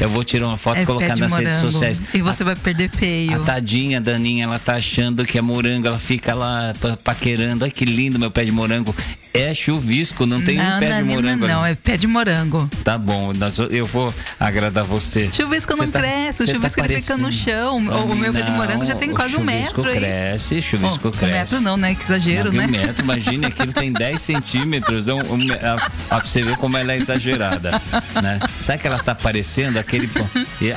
Eu 0.00 0.08
vou 0.08 0.24
tirar 0.24 0.48
uma 0.48 0.56
foto 0.56 0.78
e 0.78 0.82
é 0.82 0.86
colocar 0.86 1.16
nas 1.16 1.30
morango. 1.30 1.48
redes 1.48 1.72
sociais. 1.72 2.02
E 2.12 2.20
você 2.20 2.42
a, 2.42 2.46
vai 2.46 2.56
perder 2.56 2.90
feio. 2.90 3.42
A 3.42 3.44
tadinha 3.44 4.00
Daninha, 4.00 4.44
ela 4.44 4.58
tá 4.58 4.74
achando 4.74 5.24
que 5.24 5.38
é 5.38 5.40
morango, 5.40 5.86
ela 5.86 5.98
fica 5.98 6.34
lá 6.34 6.74
paquerando. 7.04 7.64
Ai, 7.64 7.70
que 7.70 7.84
lindo 7.84 8.18
meu 8.18 8.30
pé 8.30 8.44
de 8.44 8.52
morango. 8.52 8.94
É 9.32 9.52
chuvisco, 9.52 10.26
não 10.26 10.40
tem 10.40 10.56
não, 10.56 10.76
um 10.76 10.78
pé 10.78 10.88
não, 10.90 10.96
de 10.98 11.04
morango. 11.04 11.46
Não, 11.46 11.54
não, 11.56 11.66
é 11.66 11.74
pé 11.74 11.96
de 11.96 12.06
morango. 12.06 12.70
Tá 12.84 12.96
bom, 12.96 13.32
eu 13.70 13.84
vou 13.84 14.14
agradar 14.38 14.84
você. 14.84 15.28
Chuvisco 15.32 15.76
não 15.76 15.88
tá, 15.88 15.98
cresce, 15.98 16.44
o 16.44 16.46
tá 16.46 16.52
chuvisco 16.52 16.78
tá 16.78 16.84
ele 16.84 17.00
fica 17.00 17.16
no 17.16 17.32
chão. 17.32 17.76
O, 17.76 18.12
o 18.12 18.16
meu 18.16 18.32
pé 18.32 18.42
de 18.42 18.50
morango 18.52 18.86
já 18.86 18.94
tem 18.94 19.10
quase 19.12 19.36
um 19.36 19.42
metro. 19.42 19.82
Chuvisco 19.82 19.98
cresce, 19.98 20.62
chuvisco 20.62 21.10
cresce. 21.10 21.24
Um 21.24 21.38
metro 21.38 21.60
não, 21.60 21.76
né? 21.76 21.94
Que 21.94 22.04
exagero, 22.04 22.52
não, 22.52 22.58
né? 22.58 22.66
Um 22.66 22.70
metro, 22.70 23.02
imagine, 23.02 23.46
aquilo 23.46 23.72
tem 23.72 23.92
10 23.92 24.20
centímetros. 24.22 25.08
Um, 25.08 25.18
um, 25.18 25.52
a, 25.52 25.90
pra 26.08 26.20
você 26.20 26.42
ver 26.42 26.56
como 26.56 26.76
ela 26.76 26.92
é 26.92 26.96
exagerada. 26.96 27.82
Né? 28.22 28.38
Sabe 28.62 28.78
que 28.78 28.86
ela 28.86 29.02
tá 29.04 29.14
parecendo 29.14 29.78
aquele 29.78 30.08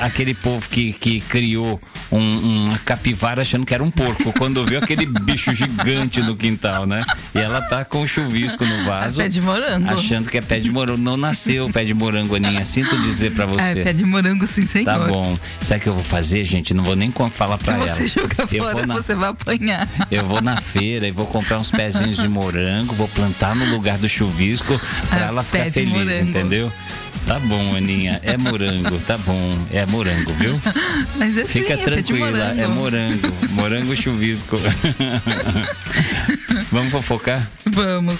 aquele 0.00 0.34
povo 0.34 0.68
que, 0.68 0.92
que 0.92 1.20
criou 1.20 1.80
um, 2.10 2.66
uma 2.66 2.78
capivara 2.78 3.42
achando 3.42 3.64
que 3.64 3.74
era 3.74 3.82
um 3.82 3.90
porco, 3.90 4.32
quando 4.32 4.64
viu 4.64 4.78
aquele 4.78 5.06
bicho 5.06 5.52
gigante 5.52 6.20
no 6.20 6.36
quintal, 6.36 6.86
né? 6.86 7.04
E 7.34 7.38
ela 7.38 7.60
tá 7.60 7.84
com 7.84 8.02
o 8.02 8.08
chuvisco 8.08 8.64
no 8.64 8.84
vaso. 8.84 9.20
É 9.20 9.24
pé 9.24 9.30
de 9.30 9.40
morango. 9.40 9.90
Achando 9.90 10.30
que 10.30 10.38
é 10.38 10.40
pé 10.40 10.60
de 10.60 10.70
morango. 10.70 10.98
Não 10.98 11.16
nasceu 11.16 11.70
pé 11.70 11.84
de 11.84 11.94
morango, 11.94 12.36
Aninha. 12.36 12.64
Sinto 12.64 12.96
dizer 13.02 13.32
pra 13.32 13.46
você. 13.46 13.80
É 13.80 13.84
pé 13.84 13.92
de 13.92 14.04
morango, 14.04 14.46
sim, 14.46 14.66
senhor. 14.66 14.84
Tá 14.84 14.98
bom. 14.98 15.36
Sabe 15.62 15.80
o 15.80 15.82
que 15.82 15.88
eu 15.88 15.94
vou 15.94 16.04
fazer, 16.04 16.44
gente? 16.44 16.74
Não 16.74 16.84
vou 16.84 16.96
nem 16.96 17.12
falar 17.32 17.58
pra 17.58 17.74
Se 17.74 17.80
ela. 17.80 17.88
Se 17.88 18.08
você 18.08 18.20
jogar 18.20 18.46
fora, 18.46 18.86
na... 18.86 18.94
você 18.94 19.14
vai 19.14 19.30
apanhar. 19.30 19.88
Eu 20.10 20.24
vou 20.24 20.40
na 20.40 20.60
feira 20.60 21.06
e 21.06 21.10
vou 21.10 21.26
comprar 21.26 21.58
uns 21.58 21.70
pezinhos 21.70 22.18
de 22.18 22.28
morango, 22.28 22.94
vou 22.94 23.08
plantar 23.08 23.54
no 23.54 23.64
lugar 23.70 23.98
do 23.98 24.08
chuvisco 24.08 24.80
pra 25.08 25.20
é, 25.20 25.22
ela 25.24 25.42
ficar 25.42 25.70
feliz, 25.70 25.92
morango. 25.92 26.28
entendeu? 26.30 26.72
Tá 27.28 27.38
bom, 27.40 27.76
Aninha. 27.76 28.18
É 28.24 28.38
morango, 28.38 28.98
tá 29.00 29.18
bom. 29.18 29.58
É 29.70 29.84
morango, 29.84 30.32
viu? 30.32 30.58
Mas 31.14 31.36
é 31.36 31.44
Fica 31.44 31.76
sim, 31.76 31.84
tranquila, 31.84 32.54
é, 32.56 32.62
é 32.62 32.66
morango. 32.66 33.30
Morango 33.50 33.94
chuvisco. 33.94 34.58
Vamos 36.70 36.90
fofocar? 36.90 37.46
Vamos. 37.66 38.18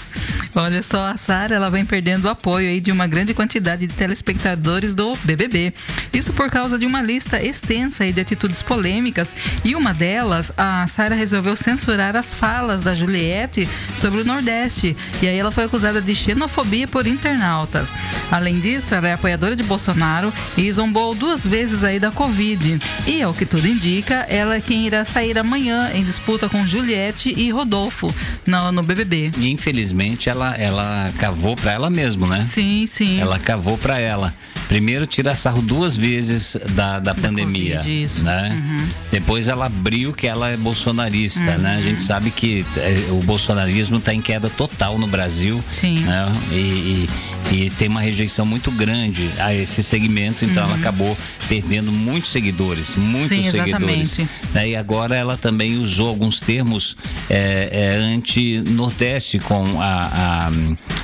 Olha 0.55 0.81
só, 0.81 1.05
a 1.05 1.15
Sara 1.15 1.55
ela 1.55 1.69
vem 1.69 1.85
perdendo 1.85 2.25
o 2.25 2.29
apoio 2.29 2.67
aí 2.67 2.81
de 2.81 2.91
uma 2.91 3.05
grande 3.05 3.33
quantidade 3.33 3.85
de 3.85 3.93
telespectadores 3.93 4.95
do 4.95 5.15
BBB. 5.23 5.73
Isso 6.11 6.33
por 6.33 6.49
causa 6.49 6.77
de 6.77 6.87
uma 6.87 7.01
lista 7.01 7.41
extensa 7.41 8.03
aí 8.03 8.11
de 8.11 8.21
atitudes 8.21 8.61
polêmicas 8.61 9.35
e 9.63 9.75
uma 9.75 9.93
delas, 9.93 10.51
a 10.57 10.87
Sara 10.87 11.13
resolveu 11.13 11.55
censurar 11.55 12.15
as 12.15 12.33
falas 12.33 12.81
da 12.81 12.93
Juliette 12.93 13.69
sobre 13.95 14.21
o 14.21 14.25
Nordeste 14.25 14.97
e 15.21 15.27
aí 15.27 15.37
ela 15.37 15.51
foi 15.51 15.65
acusada 15.65 16.01
de 16.01 16.15
xenofobia 16.15 16.87
por 16.87 17.05
internautas. 17.05 17.89
Além 18.31 18.59
disso, 18.59 18.95
ela 18.95 19.07
é 19.07 19.13
apoiadora 19.13 19.55
de 19.55 19.63
Bolsonaro 19.63 20.33
e 20.57 20.71
zombou 20.71 21.13
duas 21.13 21.45
vezes 21.45 21.83
aí 21.83 21.99
da 21.99 22.11
Covid. 22.11 22.81
E 23.05 23.21
ao 23.21 23.33
que 23.33 23.45
tudo 23.45 23.67
indica, 23.67 24.25
ela 24.27 24.55
é 24.55 24.61
quem 24.61 24.87
irá 24.87 25.05
sair 25.05 25.37
amanhã 25.37 25.91
em 25.93 26.03
disputa 26.03 26.49
com 26.49 26.65
Juliette 26.65 27.33
e 27.37 27.51
Rodolfo 27.51 28.13
no, 28.45 28.71
no 28.71 28.83
BBB. 28.83 29.31
E 29.37 29.49
infelizmente 29.49 30.29
ela, 30.29 30.55
ela 30.55 31.11
cavou 31.17 31.55
para 31.55 31.71
ela 31.71 31.89
mesmo, 31.89 32.27
né? 32.27 32.43
Sim, 32.43 32.87
sim. 32.87 33.19
Ela 33.19 33.39
cavou 33.39 33.77
para 33.77 33.99
ela. 33.99 34.33
Primeiro 34.69 35.07
tira 35.07 35.33
sarro 35.33 35.63
duas 35.63 35.97
vezes 35.97 36.55
da, 36.75 36.99
da, 36.99 37.11
da 37.11 37.15
pandemia, 37.15 37.77
COVID, 37.77 38.01
isso. 38.03 38.23
né? 38.23 38.51
Uhum. 38.53 38.87
Depois 39.11 39.47
ela 39.47 39.65
abriu 39.65 40.13
que 40.13 40.27
ela 40.27 40.49
é 40.49 40.55
bolsonarista, 40.55 41.39
uhum. 41.39 41.57
né? 41.57 41.77
A 41.77 41.81
gente 41.81 42.03
sabe 42.03 42.29
que 42.29 42.63
é, 42.77 43.11
o 43.11 43.19
bolsonarismo 43.23 43.97
está 43.97 44.13
em 44.13 44.21
queda 44.21 44.47
total 44.47 44.99
no 44.99 45.07
Brasil, 45.07 45.59
Sim. 45.71 46.01
né? 46.01 46.31
E, 46.51 46.55
e, 46.55 47.09
e, 47.51 47.69
tem 47.71 47.87
uma 47.87 48.01
rejeição 48.01 48.45
muito 48.45 48.69
grande 48.69 49.27
a 49.39 49.51
esse 49.55 49.81
segmento, 49.81 50.45
então 50.45 50.63
uhum. 50.63 50.69
ela 50.69 50.79
acabou 50.79 51.17
perdendo 51.47 51.91
muitos 51.91 52.31
seguidores, 52.31 52.95
muitos 52.95 53.37
Sim, 53.37 53.49
seguidores. 53.49 54.17
Né? 54.53 54.69
E 54.69 54.75
agora 54.75 55.15
ela 55.15 55.35
também 55.35 55.77
usou 55.77 56.07
alguns 56.07 56.39
termos 56.39 56.95
é, 57.27 57.69
é, 57.71 58.13
anti-nordeste 58.19 59.39
com 59.39 59.63
a, 59.81 60.49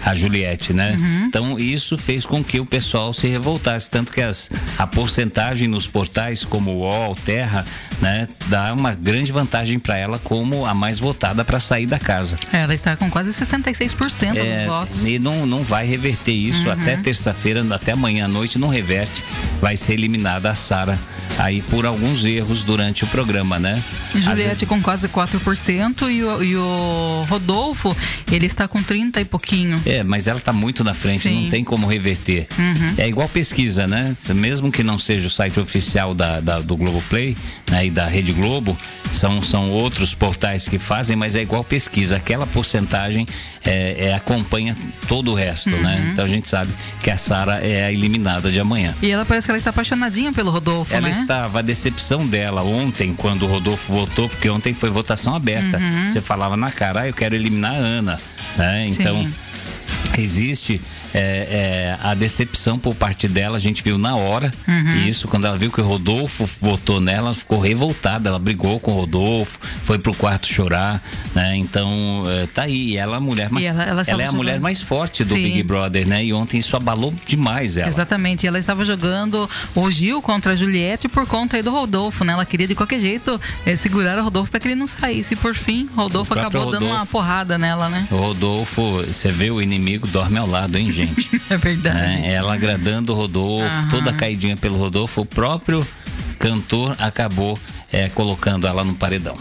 a, 0.03 0.09
a 0.09 0.15
Juliette, 0.15 0.73
né? 0.73 0.95
Uhum. 0.97 1.25
Então 1.25 1.59
isso 1.59 1.97
fez 1.97 2.25
com 2.25 2.43
que 2.43 2.59
o 2.59 2.65
pessoal 2.65 3.13
se 3.13 3.27
revoltasse, 3.27 3.89
tanto 3.89 4.11
que 4.11 4.21
as, 4.21 4.49
a 4.77 4.85
porcentagem 4.85 5.67
nos 5.67 5.87
portais 5.87 6.43
como 6.43 6.71
o 6.71 6.77
UOL, 6.81 7.15
Terra, 7.15 7.65
né, 8.01 8.27
dá 8.47 8.73
uma 8.73 8.93
grande 8.93 9.31
vantagem 9.31 9.79
para 9.79 9.97
ela 9.97 10.19
como 10.19 10.65
a 10.65 10.73
mais 10.73 10.99
votada 10.99 11.43
para 11.45 11.59
sair 11.59 11.85
da 11.85 11.97
casa. 11.97 12.35
É, 12.51 12.61
ela 12.61 12.73
está 12.73 12.95
com 12.95 13.09
quase 13.09 13.31
66% 13.31 14.35
é, 14.35 14.57
dos 14.57 14.65
votos. 14.67 15.05
E 15.05 15.17
não, 15.17 15.45
não 15.45 15.59
vai 15.59 15.87
reverter 15.87 16.33
isso 16.33 16.67
uhum. 16.67 16.73
até 16.73 16.97
terça-feira, 16.97 17.65
até 17.73 17.93
amanhã 17.93 18.25
à 18.25 18.27
noite, 18.27 18.59
não 18.59 18.67
reverte. 18.67 19.23
Vai 19.61 19.77
ser 19.77 19.93
eliminada 19.93 20.49
a 20.49 20.55
Sara 20.55 20.99
aí 21.37 21.61
por 21.63 21.85
alguns 21.85 22.23
erros 22.23 22.63
durante 22.63 23.03
o 23.03 23.07
programa, 23.07 23.59
né? 23.59 23.81
Juliette 24.13 24.65
com 24.65 24.81
quase 24.81 25.07
4% 25.07 26.09
e 26.09 26.23
o, 26.23 26.43
e 26.43 26.55
o 26.55 26.61
Rodolfo, 27.27 27.95
ele 28.31 28.45
está 28.45 28.67
com 28.67 28.81
30 28.81 29.21
e 29.21 29.25
pouquinho. 29.25 29.81
É, 29.85 30.03
mas 30.03 30.27
ela 30.27 30.39
está 30.39 30.53
muito 30.53 30.83
na 30.83 30.93
frente, 30.93 31.23
Sim. 31.23 31.43
não 31.43 31.49
tem 31.49 31.63
como 31.63 31.87
reverter. 31.87 32.47
Uhum. 32.57 32.93
É 32.97 33.07
igual 33.07 33.27
pesquisa, 33.27 33.87
né? 33.87 34.15
Mesmo 34.33 34.71
que 34.71 34.83
não 34.83 34.99
seja 34.99 35.27
o 35.27 35.29
site 35.29 35.59
oficial 35.59 36.13
da, 36.13 36.39
da 36.39 36.59
do 36.59 36.75
Globoplay 36.75 37.35
né, 37.69 37.85
e 37.85 37.89
da 37.89 38.07
Rede 38.07 38.33
Globo, 38.33 38.77
são, 39.11 39.41
são 39.41 39.71
outros 39.71 40.13
portais 40.13 40.67
que 40.67 40.77
fazem, 40.77 41.15
mas 41.15 41.35
é 41.35 41.41
igual 41.41 41.63
pesquisa. 41.63 42.17
Aquela 42.17 42.45
porcentagem 42.45 43.25
é, 43.65 44.07
é, 44.07 44.13
acompanha 44.13 44.75
todo 45.07 45.31
o 45.31 45.35
resto, 45.35 45.69
né? 45.69 45.77
uhum. 45.77 45.83
né? 45.83 46.09
Então 46.13 46.23
a 46.23 46.27
gente 46.27 46.47
sabe 46.47 46.71
que 47.01 47.09
a 47.09 47.17
Sara 47.17 47.59
é 47.65 47.85
a 47.85 47.91
eliminada 47.91 48.51
de 48.51 48.59
amanhã. 48.59 48.93
E 49.01 49.09
ela 49.09 49.25
parece 49.25 49.47
que 49.47 49.51
ela 49.51 49.57
está 49.57 49.71
apaixonadinha 49.71 50.31
pelo 50.31 50.51
Rodolfo, 50.51 50.93
ela 50.93 51.07
né? 51.07 51.11
estava, 51.11 51.59
a 51.59 51.61
decepção 51.61 52.25
dela 52.27 52.61
ontem, 52.61 53.13
quando 53.15 53.43
o 53.43 53.47
Rodolfo 53.47 53.91
votou, 53.91 54.29
porque 54.29 54.49
ontem 54.49 54.73
foi 54.73 54.89
votação 54.89 55.35
aberta. 55.35 55.77
Uhum. 55.77 56.09
Você 56.09 56.21
falava 56.21 56.55
na 56.55 56.69
cara, 56.69 56.84
ah, 56.93 57.07
eu 57.07 57.13
quero 57.13 57.35
eliminar 57.35 57.73
a 57.73 57.77
Ana, 57.77 58.19
né? 58.57 58.87
Então, 58.87 59.23
Sim. 59.23 59.33
existe 60.17 60.81
é, 61.15 61.17
é, 61.17 61.97
a 62.03 62.13
decepção 62.13 62.77
por 62.77 62.93
parte 62.93 63.25
dela, 63.25 63.55
a 63.55 63.59
gente 63.59 63.81
viu 63.81 63.97
na 63.97 64.17
hora 64.17 64.51
uhum. 64.67 65.07
isso, 65.07 65.29
quando 65.29 65.47
ela 65.47 65.57
viu 65.57 65.71
que 65.71 65.79
o 65.79 65.87
Rodolfo 65.87 66.49
votou 66.59 66.99
nela, 66.99 67.27
ela 67.27 67.33
ficou 67.33 67.61
revoltada, 67.61 68.27
ela 68.27 68.37
brigou 68.37 68.81
com 68.81 68.91
o 68.91 68.95
Rodolfo, 68.95 69.57
foi 69.85 69.97
pro 69.97 70.13
quarto 70.13 70.45
chorar, 70.45 71.01
né? 71.33 71.55
Então, 71.55 72.23
é, 72.27 72.47
tá 72.47 72.63
aí, 72.63 72.97
ela 72.97 73.13
é 73.13 73.17
a 73.17 73.21
mulher 73.21 73.49
mais, 73.49 73.65
ela, 73.65 73.83
ela, 73.83 74.03
ela 74.05 74.23
é 74.23 74.25
a 74.27 74.31
mulher 74.33 74.59
mais 74.59 74.81
forte 74.81 75.23
do 75.23 75.35
Sim. 75.35 75.43
Big 75.43 75.63
Brother, 75.63 76.05
né? 76.05 76.25
E 76.25 76.33
ontem 76.33 76.57
isso 76.57 76.75
abalou 76.75 77.13
demais 77.25 77.77
ela. 77.77 77.87
Exatamente, 77.87 78.45
ela 78.45 78.59
estava 78.59 78.83
jogando 78.83 79.49
o 79.73 79.89
Gil 79.89 80.21
contra 80.21 80.51
a 80.51 80.55
Juliette 80.55 81.07
por 81.07 81.25
conta 81.25 81.55
aí 81.55 81.63
do 81.63 81.71
Rodolfo, 81.71 82.25
né? 82.25 82.33
Ela 82.33 82.45
queria 82.45 82.67
de 82.67 82.75
qualquer 82.75 82.99
jeito 82.99 83.39
é, 83.65 83.77
segurar 83.77 84.19
o 84.19 84.23
Rodolfo 84.23 84.51
para 84.51 84.59
que 84.59 84.67
ele 84.67 84.75
não 84.75 84.87
saísse. 84.87 85.33
E 85.33 85.37
por 85.37 85.55
fim, 85.55 85.87
Rodolfo 85.95 86.33
acabou 86.33 86.65
Rodolfo, 86.65 86.85
dando 86.85 86.93
uma 86.93 87.05
porrada 87.05 87.57
nela, 87.57 87.87
né? 87.87 88.05
O 88.11 88.17
Rodolfo, 88.17 89.01
você 89.03 89.31
vê 89.31 89.49
o 89.49 89.61
inimigo 89.61 90.05
dorme 90.07 90.37
ao 90.37 90.47
lado, 90.47 90.77
hein, 90.77 90.91
gente? 90.91 91.04
Gente. 91.05 91.41
É 91.49 91.57
verdade. 91.57 91.97
Né? 91.97 92.33
Ela 92.33 92.55
agradando 92.55 93.13
o 93.13 93.15
Rodolfo, 93.15 93.89
toda 93.91 94.11
caidinha 94.11 94.57
pelo 94.57 94.77
Rodolfo, 94.77 95.21
o 95.21 95.25
próprio 95.25 95.87
cantor 96.39 96.95
acabou 96.99 97.57
é, 97.91 98.09
colocando 98.09 98.65
ela 98.65 98.83
no 98.83 98.95
paredão. 98.95 99.37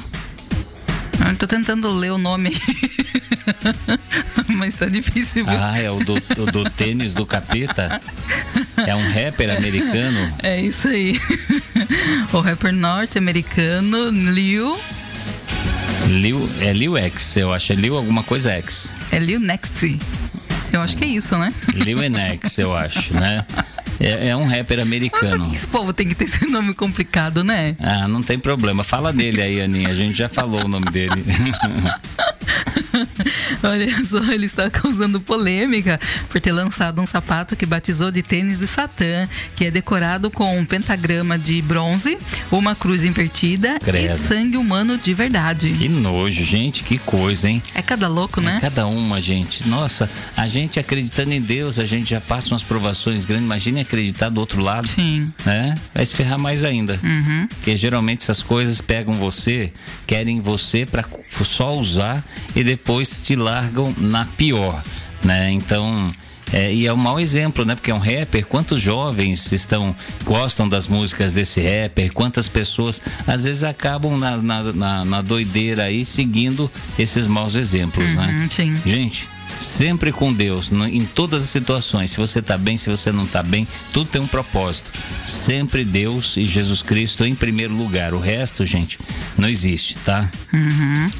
Eu 1.26 1.36
tô 1.36 1.46
tentando 1.46 1.90
ler 1.92 2.12
o 2.12 2.18
nome. 2.18 2.54
Mas 4.48 4.74
tá 4.74 4.86
difícil? 4.86 5.46
Ah, 5.48 5.78
é 5.78 5.90
o 5.90 5.98
do, 5.98 6.14
do 6.52 6.70
tênis 6.70 7.14
do 7.14 7.24
capeta? 7.24 8.00
É 8.86 8.94
um 8.94 9.12
rapper 9.12 9.56
americano? 9.56 10.32
É 10.42 10.60
isso 10.60 10.88
aí. 10.88 11.18
O 12.32 12.40
rapper 12.40 12.72
norte-americano 12.72 14.10
Lil. 14.10 14.78
Lil, 16.06 16.48
é 16.60 16.72
Lil 16.72 16.96
X, 16.96 17.36
eu 17.36 17.52
acho. 17.52 17.72
É 17.72 17.76
Lil 17.76 17.96
alguma 17.96 18.22
coisa 18.22 18.50
X. 18.52 18.92
É 19.10 19.18
Lil 19.18 19.40
Next. 19.40 19.98
Eu 20.74 20.82
acho 20.82 20.96
que 20.96 21.04
é 21.04 21.06
isso, 21.06 21.38
né? 21.38 21.52
Lil 21.72 22.00
X, 22.02 22.58
eu 22.58 22.74
acho, 22.74 23.14
né? 23.14 23.46
É, 24.00 24.28
é 24.28 24.36
um 24.36 24.44
rapper 24.44 24.80
americano. 24.80 25.48
esse 25.54 25.68
povo 25.68 25.92
tem 25.92 26.08
que 26.08 26.16
ter 26.16 26.24
esse 26.24 26.44
nome 26.46 26.74
complicado, 26.74 27.44
né? 27.44 27.76
Ah, 27.78 28.08
não 28.08 28.20
tem 28.20 28.38
problema. 28.38 28.82
Fala 28.82 29.12
dele 29.12 29.40
aí, 29.40 29.60
Aninha. 29.60 29.90
A 29.90 29.94
gente 29.94 30.18
já 30.18 30.28
falou 30.28 30.64
o 30.64 30.68
nome 30.68 30.90
dele. 30.90 31.12
Olha 33.62 34.04
só, 34.04 34.22
ele 34.32 34.46
está 34.46 34.70
causando 34.70 35.20
polêmica 35.20 35.98
por 36.28 36.40
ter 36.40 36.52
lançado 36.52 37.00
um 37.00 37.06
sapato 37.06 37.56
que 37.56 37.66
batizou 37.66 38.10
de 38.10 38.22
tênis 38.22 38.58
de 38.58 38.66
Satã, 38.66 39.28
que 39.56 39.66
é 39.66 39.70
decorado 39.70 40.30
com 40.30 40.58
um 40.58 40.64
pentagrama 40.64 41.38
de 41.38 41.60
bronze, 41.62 42.18
uma 42.50 42.74
cruz 42.74 43.04
invertida 43.04 43.78
Credo. 43.80 44.14
e 44.14 44.28
sangue 44.28 44.56
humano 44.56 44.96
de 44.98 45.14
verdade. 45.14 45.70
que 45.70 45.88
nojo, 45.88 46.42
gente. 46.44 46.82
Que 46.84 46.98
coisa, 46.98 47.48
hein? 47.48 47.62
É 47.74 47.82
cada 47.82 48.08
louco, 48.08 48.40
né? 48.40 48.58
Cada 48.60 48.86
uma, 48.86 49.20
gente. 49.20 49.66
Nossa, 49.68 50.08
a 50.36 50.46
gente 50.46 50.78
acreditando 50.78 51.32
em 51.32 51.40
Deus, 51.40 51.78
a 51.78 51.84
gente 51.84 52.10
já 52.10 52.20
passa 52.20 52.50
umas 52.54 52.62
provações 52.62 53.24
grandes. 53.24 53.44
Imagine 53.44 53.80
acreditar 53.80 54.28
do 54.28 54.40
outro 54.40 54.60
lado. 54.60 54.88
Sim. 54.88 55.24
né? 55.44 55.74
Vai 55.94 56.04
se 56.04 56.14
ferrar 56.14 56.38
mais 56.38 56.64
ainda. 56.64 56.98
Uhum. 57.02 57.46
Porque 57.48 57.76
geralmente 57.76 58.22
essas 58.22 58.42
coisas 58.42 58.80
pegam 58.80 59.14
você, 59.14 59.72
querem 60.06 60.40
você 60.40 60.84
para 60.84 61.04
só 61.44 61.74
usar 61.74 62.22
e 62.54 62.62
depois 62.62 63.20
te 63.20 63.36
largam 63.36 63.94
na 63.98 64.24
pior, 64.24 64.82
né? 65.22 65.50
Então, 65.50 66.10
é, 66.52 66.72
e 66.72 66.86
é 66.86 66.92
um 66.92 66.96
mau 66.96 67.18
exemplo, 67.18 67.64
né? 67.64 67.74
Porque 67.74 67.90
é 67.90 67.94
um 67.94 67.98
rapper. 67.98 68.46
Quantos 68.46 68.80
jovens 68.80 69.50
estão 69.50 69.94
gostam 70.24 70.68
das 70.68 70.86
músicas 70.86 71.32
desse 71.32 71.60
rapper? 71.60 72.12
Quantas 72.12 72.48
pessoas 72.48 73.02
às 73.26 73.44
vezes 73.44 73.64
acabam 73.64 74.16
na, 74.16 74.36
na, 74.36 74.62
na, 74.72 75.04
na 75.04 75.22
doideira 75.22 75.84
aí 75.84 76.04
seguindo 76.04 76.70
esses 76.98 77.26
maus 77.26 77.54
exemplos, 77.54 78.14
né? 78.14 78.40
Uhum, 78.40 78.50
sim. 78.50 78.74
Gente, 78.86 79.28
sempre 79.58 80.12
com 80.12 80.32
Deus, 80.32 80.70
em 80.72 81.04
todas 81.04 81.44
as 81.44 81.50
situações. 81.50 82.12
Se 82.12 82.16
você 82.16 82.38
está 82.38 82.56
bem, 82.56 82.76
se 82.76 82.90
você 82.90 83.10
não 83.12 83.24
está 83.24 83.42
bem, 83.42 83.66
tudo 83.92 84.08
tem 84.10 84.20
um 84.20 84.26
propósito. 84.26 84.90
Sempre 85.26 85.84
Deus 85.84 86.36
e 86.36 86.46
Jesus 86.46 86.82
Cristo 86.82 87.24
em 87.24 87.34
primeiro 87.34 87.74
lugar. 87.74 88.14
O 88.14 88.18
resto, 88.18 88.64
gente, 88.64 88.98
não 89.36 89.48
existe, 89.48 89.94
tá? 90.04 90.30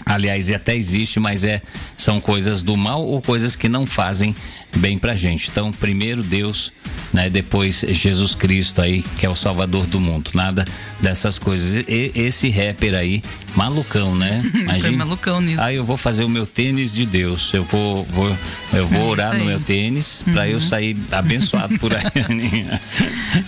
Aliás, 0.05 0.49
e 0.49 0.55
até 0.55 0.77
existe, 0.77 1.19
mas 1.19 1.45
é 1.45 1.61
são 1.97 2.21
coisas 2.21 2.63
do 2.63 2.77
mal 2.77 3.05
ou 3.05 3.23
coisas 3.23 3.57
que 3.57 3.69
não 3.69 3.87
fazem 3.87 4.35
bem 4.77 4.99
pra 4.99 5.15
gente. 5.15 5.49
Então, 5.51 5.71
primeiro 5.73 6.23
Deus, 6.23 6.73
né? 7.13 7.29
Depois 7.31 7.85
Jesus 7.89 8.35
Cristo 8.35 8.81
aí, 8.81 9.03
que 9.19 9.27
é 9.27 9.29
o 9.29 9.35
Salvador 9.37 9.87
do 9.87 10.01
mundo. 10.01 10.31
Nada 10.35 10.65
dessas 11.01 11.39
coisas. 11.39 11.85
E- 11.89 12.13
esse 12.15 12.51
rapper 12.51 12.95
aí, 12.95 13.23
malucão, 13.57 14.15
né? 14.15 14.43
Foi 14.81 14.91
malucão 14.91 15.41
nisso. 15.41 15.61
Aí 15.61 15.77
eu 15.77 15.85
vou 15.85 15.97
fazer 15.97 16.25
o 16.25 16.29
meu 16.29 16.47
tênis 16.47 16.93
de 16.93 17.07
Deus. 17.07 17.51
Eu 17.53 17.65
vou, 17.65 18.05
vou 18.05 18.37
eu 18.73 18.87
vou 18.87 19.01
É 19.05 19.11
orar 19.11 19.39
no 19.39 19.45
meu 19.45 19.61
tênis 19.61 20.23
pra 20.33 20.49
eu 20.49 20.61
sair 20.61 20.97
abençoado 21.11 21.79
por 21.79 21.95
aí. 21.95 22.03
Aninha. 22.29 22.81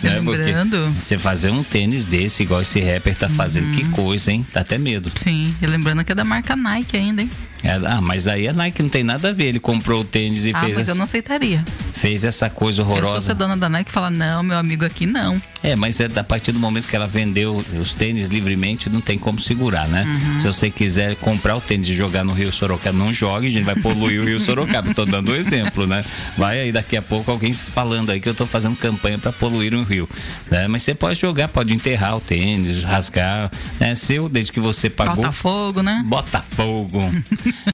Né? 0.03 0.21
Porque 0.25 0.43
Lembrando- 0.43 0.93
Você 1.03 1.19
fazer 1.19 1.51
um 1.51 1.63
tênis 1.63 2.05
desse, 2.05 2.43
igual 2.43 2.63
esse 2.63 2.81
rapper 2.81 3.17
tá 3.17 3.29
fazendo, 3.29 3.75
que 3.77 3.85
coisa, 3.91 4.31
hein? 4.33 4.47
Dá 4.53 4.61
até 4.61 4.79
medo. 4.79 5.11
Sim, 5.17 5.55
e 5.61 5.67
lembrando 5.67 6.05
que 6.05 6.13
é 6.13 6.15
da 6.15 6.25
marca 6.25 6.55
Nike 6.55 6.97
ainda, 6.97 7.23
hein? 7.23 7.31
É, 7.67 7.81
ah, 7.87 8.01
mas 8.01 8.29
aí 8.29 8.47
a 8.47 8.53
Nike 8.53 8.83
não 8.83 8.89
tem 8.89 9.03
nada 9.03 9.31
a 9.31 9.33
ver. 9.33 9.47
Ele 9.47 9.59
comprou 9.61 10.03
o 10.03 10.05
tênis 10.05 10.45
e 10.45 10.53
Ah, 10.55 10.61
fez, 10.61 10.73
mas 10.75 10.83
essa, 10.83 10.91
eu 10.93 10.95
não 10.95 11.05
aceitaria. 11.05 11.65
fez 11.95 12.25
essa 12.25 12.49
coisa 12.49 12.83
Eu 12.83 12.85
se 12.87 12.91
fosse 12.93 13.03
horrorosa. 13.05 13.35
dona 13.35 13.57
da 13.57 13.69
Nike 13.69 13.91
falar, 13.91 14.11
não, 14.11 14.43
meu 14.43 14.57
amigo 14.57 14.85
aqui 14.85 15.05
não. 15.07 15.37
É, 15.63 15.75
mas 15.75 15.99
é 16.01 16.07
a 16.15 16.23
partir 16.23 16.53
do 16.53 16.61
momento 16.61 16.87
que 16.87 16.95
ela 16.95 17.09
vendeu 17.09 17.57
os 17.81 17.93
tênis 17.93 18.29
livremente, 18.29 18.89
não 18.89 19.01
tem 19.01 19.19
como 19.19 19.41
segurar, 19.41 19.89
né? 19.89 20.05
Uhum. 20.07 20.39
Se 20.39 20.47
você 20.47 20.71
quiser 20.71 21.17
comprar 21.17 21.57
o 21.57 21.61
tênis 21.61 21.89
e 21.89 21.95
jogar 21.95 22.23
no 22.23 22.33
Rio 22.33 22.53
Sorocaba, 22.53 22.97
não 22.97 23.13
jogue, 23.13 23.49
a 23.49 23.51
gente 23.51 23.65
vai 23.65 23.75
poluir 23.75 24.21
o 24.21 24.25
Rio 24.25 24.39
Sorocaba. 24.39 24.95
Tô 24.95 25.05
dando 25.05 25.33
um 25.33 25.35
exemplo, 25.35 25.87
né? 25.89 26.05
Vai 26.39 26.61
aí 26.61 26.71
daqui 26.73 26.97
a 26.97 27.03
pouco 27.03 27.31
alguém 27.33 27.53
falando 27.53 28.11
aí 28.11 28.21
que 28.21 28.29
eu 28.29 28.35
tô 28.35 28.47
fazendo 28.47 28.77
campanha 28.77 29.19
para 29.19 29.33
poluir 29.33 29.75
o 29.75 29.83
Rio. 29.83 30.09
Né? 30.51 30.69
Mas 30.69 30.83
você 30.83 30.95
pode 30.95 31.19
jogar, 31.19 31.49
pode 31.49 31.75
enterrar 31.75 32.17
o 32.17 32.21
tênis, 32.21 32.85
rasgar, 32.85 33.51
né? 33.81 33.95
Seu, 33.97 34.29
desde 34.29 34.53
que 34.53 34.61
você 34.61 34.89
pagou. 34.89 35.17
Botafogo, 35.17 35.83
né? 35.83 36.05
Botafogo. 36.07 37.01